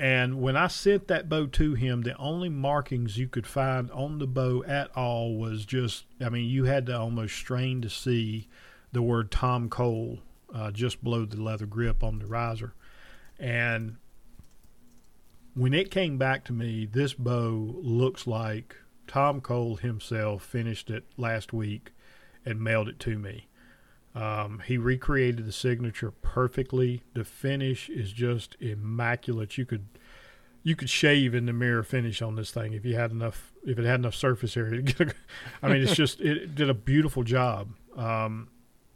[0.00, 4.18] And when I sent that bow to him, the only markings you could find on
[4.18, 8.48] the bow at all was just, I mean, you had to almost strain to see
[8.92, 10.20] the word Tom Cole
[10.54, 12.72] uh, just below the leather grip on the riser.
[13.38, 13.98] And
[15.52, 18.76] when it came back to me, this bow looks like
[19.06, 21.90] Tom Cole himself finished it last week
[22.46, 23.48] and mailed it to me.
[24.14, 27.02] Um, he recreated the signature perfectly.
[27.14, 29.56] The finish is just immaculate.
[29.56, 29.86] You could
[30.62, 33.78] you could shave in the mirror finish on this thing if you had enough if
[33.78, 34.82] it had enough surface area.
[34.98, 35.06] A,
[35.62, 37.68] I mean, it's just it did a beautiful job.
[37.96, 38.48] Um,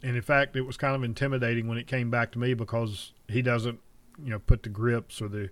[0.02, 3.12] and in fact, it was kind of intimidating when it came back to me because
[3.28, 3.78] he doesn't
[4.22, 5.50] you know put the grips or the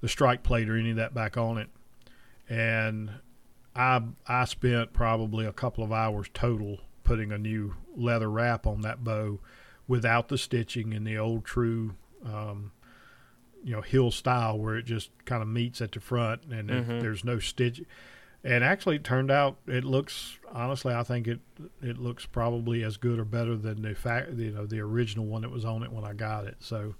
[0.00, 1.68] the strike plate or any of that back on it.
[2.48, 3.10] And
[3.76, 8.80] I I spent probably a couple of hours total putting a new leather wrap on
[8.80, 9.38] that bow
[9.86, 11.94] without the stitching and the old true
[12.24, 12.72] um,
[13.62, 16.86] you know hill style where it just kind of meets at the front and it,
[16.88, 17.00] Mhm.
[17.00, 17.82] there's no stitch.
[18.42, 21.40] And actually it turned out it looks honestly I think it
[21.82, 25.42] it looks probably as good or better than the fact you know the original one
[25.42, 26.56] that was on it when I got it.
[26.60, 26.94] So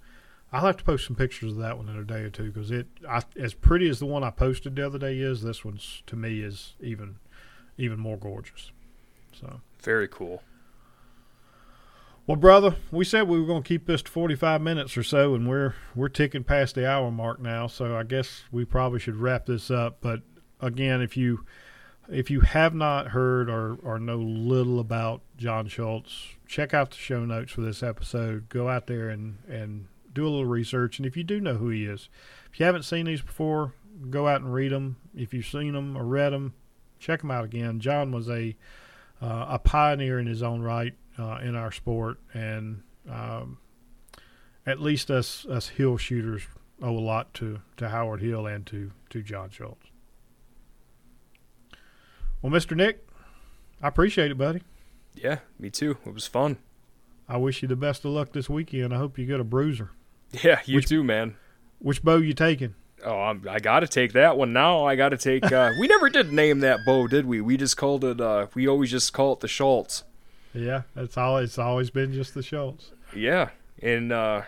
[0.51, 2.71] I'll have to post some pictures of that one in a day or two because
[2.71, 6.01] it I, as pretty as the one I posted the other day is this one's
[6.07, 7.17] to me is even
[7.77, 8.71] even more gorgeous.
[9.39, 10.41] So Very cool.
[12.25, 15.35] well, brother, we said we were going to keep this to 45 minutes or so,
[15.35, 17.67] and we're we're ticking past the hour mark now.
[17.67, 19.99] So I guess we probably should wrap this up.
[20.01, 20.21] But
[20.59, 21.45] again, if you
[22.09, 26.97] if you have not heard or, or know little about John Schulz, check out the
[26.97, 28.49] show notes for this episode.
[28.49, 30.97] Go out there and, and do a little research.
[30.99, 32.09] And if you do know who he is,
[32.51, 33.73] if you haven't seen these before,
[34.09, 34.97] go out and read them.
[35.15, 36.53] If you've seen them or read them,
[36.99, 37.79] check them out again.
[37.79, 38.55] John was a
[39.21, 43.57] uh, a pioneer in his own right uh, in our sport, and um,
[44.65, 46.43] at least us us hill shooters
[46.81, 49.77] owe a lot to, to Howard Hill and to to John Schulz.
[52.41, 53.07] Well, Mister Nick,
[53.81, 54.61] I appreciate it, buddy.
[55.15, 55.97] Yeah, me too.
[56.05, 56.57] It was fun.
[57.27, 58.93] I wish you the best of luck this weekend.
[58.93, 59.91] I hope you get a bruiser.
[60.43, 61.37] Yeah, you Which- too, man.
[61.79, 62.75] Which bow you taking?
[63.03, 64.85] Oh, I'm, I got to take that one now.
[64.85, 65.51] I got to take.
[65.51, 67.41] Uh, we never did name that bow, did we?
[67.41, 68.21] We just called it.
[68.21, 70.03] Uh, we always just call it the Schulz.
[70.53, 71.37] Yeah, that's all.
[71.37, 72.91] It's always been just the Schulz.
[73.15, 73.49] Yeah,
[73.81, 74.43] and uh,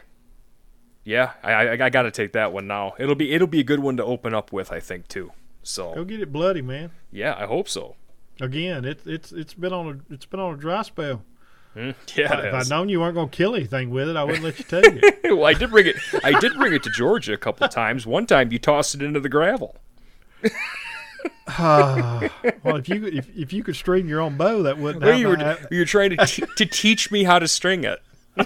[1.03, 2.93] yeah, I, I, I got to take that one now.
[2.97, 5.31] It'll be it'll be a good one to open up with, I think too.
[5.63, 6.91] So go get it bloody, man.
[7.11, 7.95] yeah, I hope so.
[8.39, 11.23] Again, it's it's it's been on a it's been on a dry spell.
[11.77, 14.43] Hmm, Yeah, if I'd known you weren't going to kill anything with it, I wouldn't
[14.43, 15.19] let you take it.
[15.25, 15.95] well, I did bring it.
[16.23, 18.07] I did bring it to Georgia a couple of times.
[18.07, 19.75] One time, you tossed it into the gravel.
[21.47, 22.29] Ah,
[22.63, 25.27] well, if you if, if you could string your own bow, that wouldn't Well, you
[25.27, 28.01] were you were trying to te- to teach me how to string it.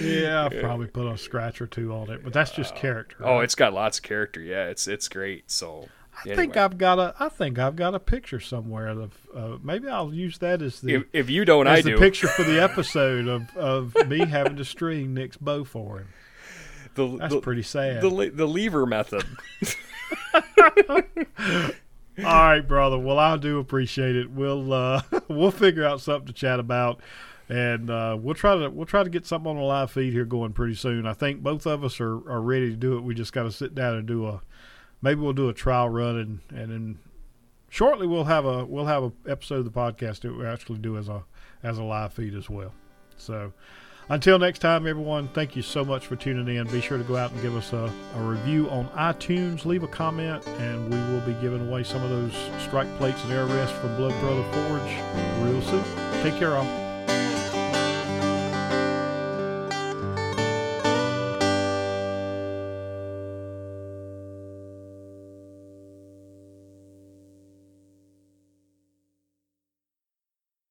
[0.00, 3.16] yeah, I'll probably put a scratch or two on it, but that's just character.
[3.20, 3.44] Oh, right?
[3.44, 4.40] it's got lots of character.
[4.40, 5.50] Yeah, it's it's great.
[5.50, 5.88] So
[6.24, 9.88] I think I've got a I think I've got a picture somewhere of uh, maybe
[9.88, 11.98] I'll use that as the if, if you don't, I do.
[11.98, 16.08] picture for the episode of of me having to string Nick's bow for him.
[16.94, 18.02] The, That's the, pretty sad.
[18.02, 19.24] the the lever method.
[22.18, 22.98] All right, brother.
[22.98, 24.30] Well, I do appreciate it.
[24.30, 27.00] We'll uh, we'll figure out something to chat about,
[27.48, 30.24] and uh, we'll try to we'll try to get something on the live feed here
[30.24, 31.06] going pretty soon.
[31.06, 33.02] I think both of us are, are ready to do it.
[33.02, 34.42] We just got to sit down and do a
[35.04, 36.98] maybe we'll do a trial run, and and then
[37.68, 40.96] shortly we'll have a we'll have a episode of the podcast that we actually do
[40.96, 41.22] as a
[41.62, 42.72] as a live feed as well.
[43.16, 43.52] So.
[44.10, 46.66] Until next time, everyone, thank you so much for tuning in.
[46.66, 49.64] Be sure to go out and give us a, a review on iTunes.
[49.64, 53.32] Leave a comment, and we will be giving away some of those strike plates and
[53.32, 56.22] arrow rests from Blood Brother Forge real soon.
[56.22, 56.83] Take care, all.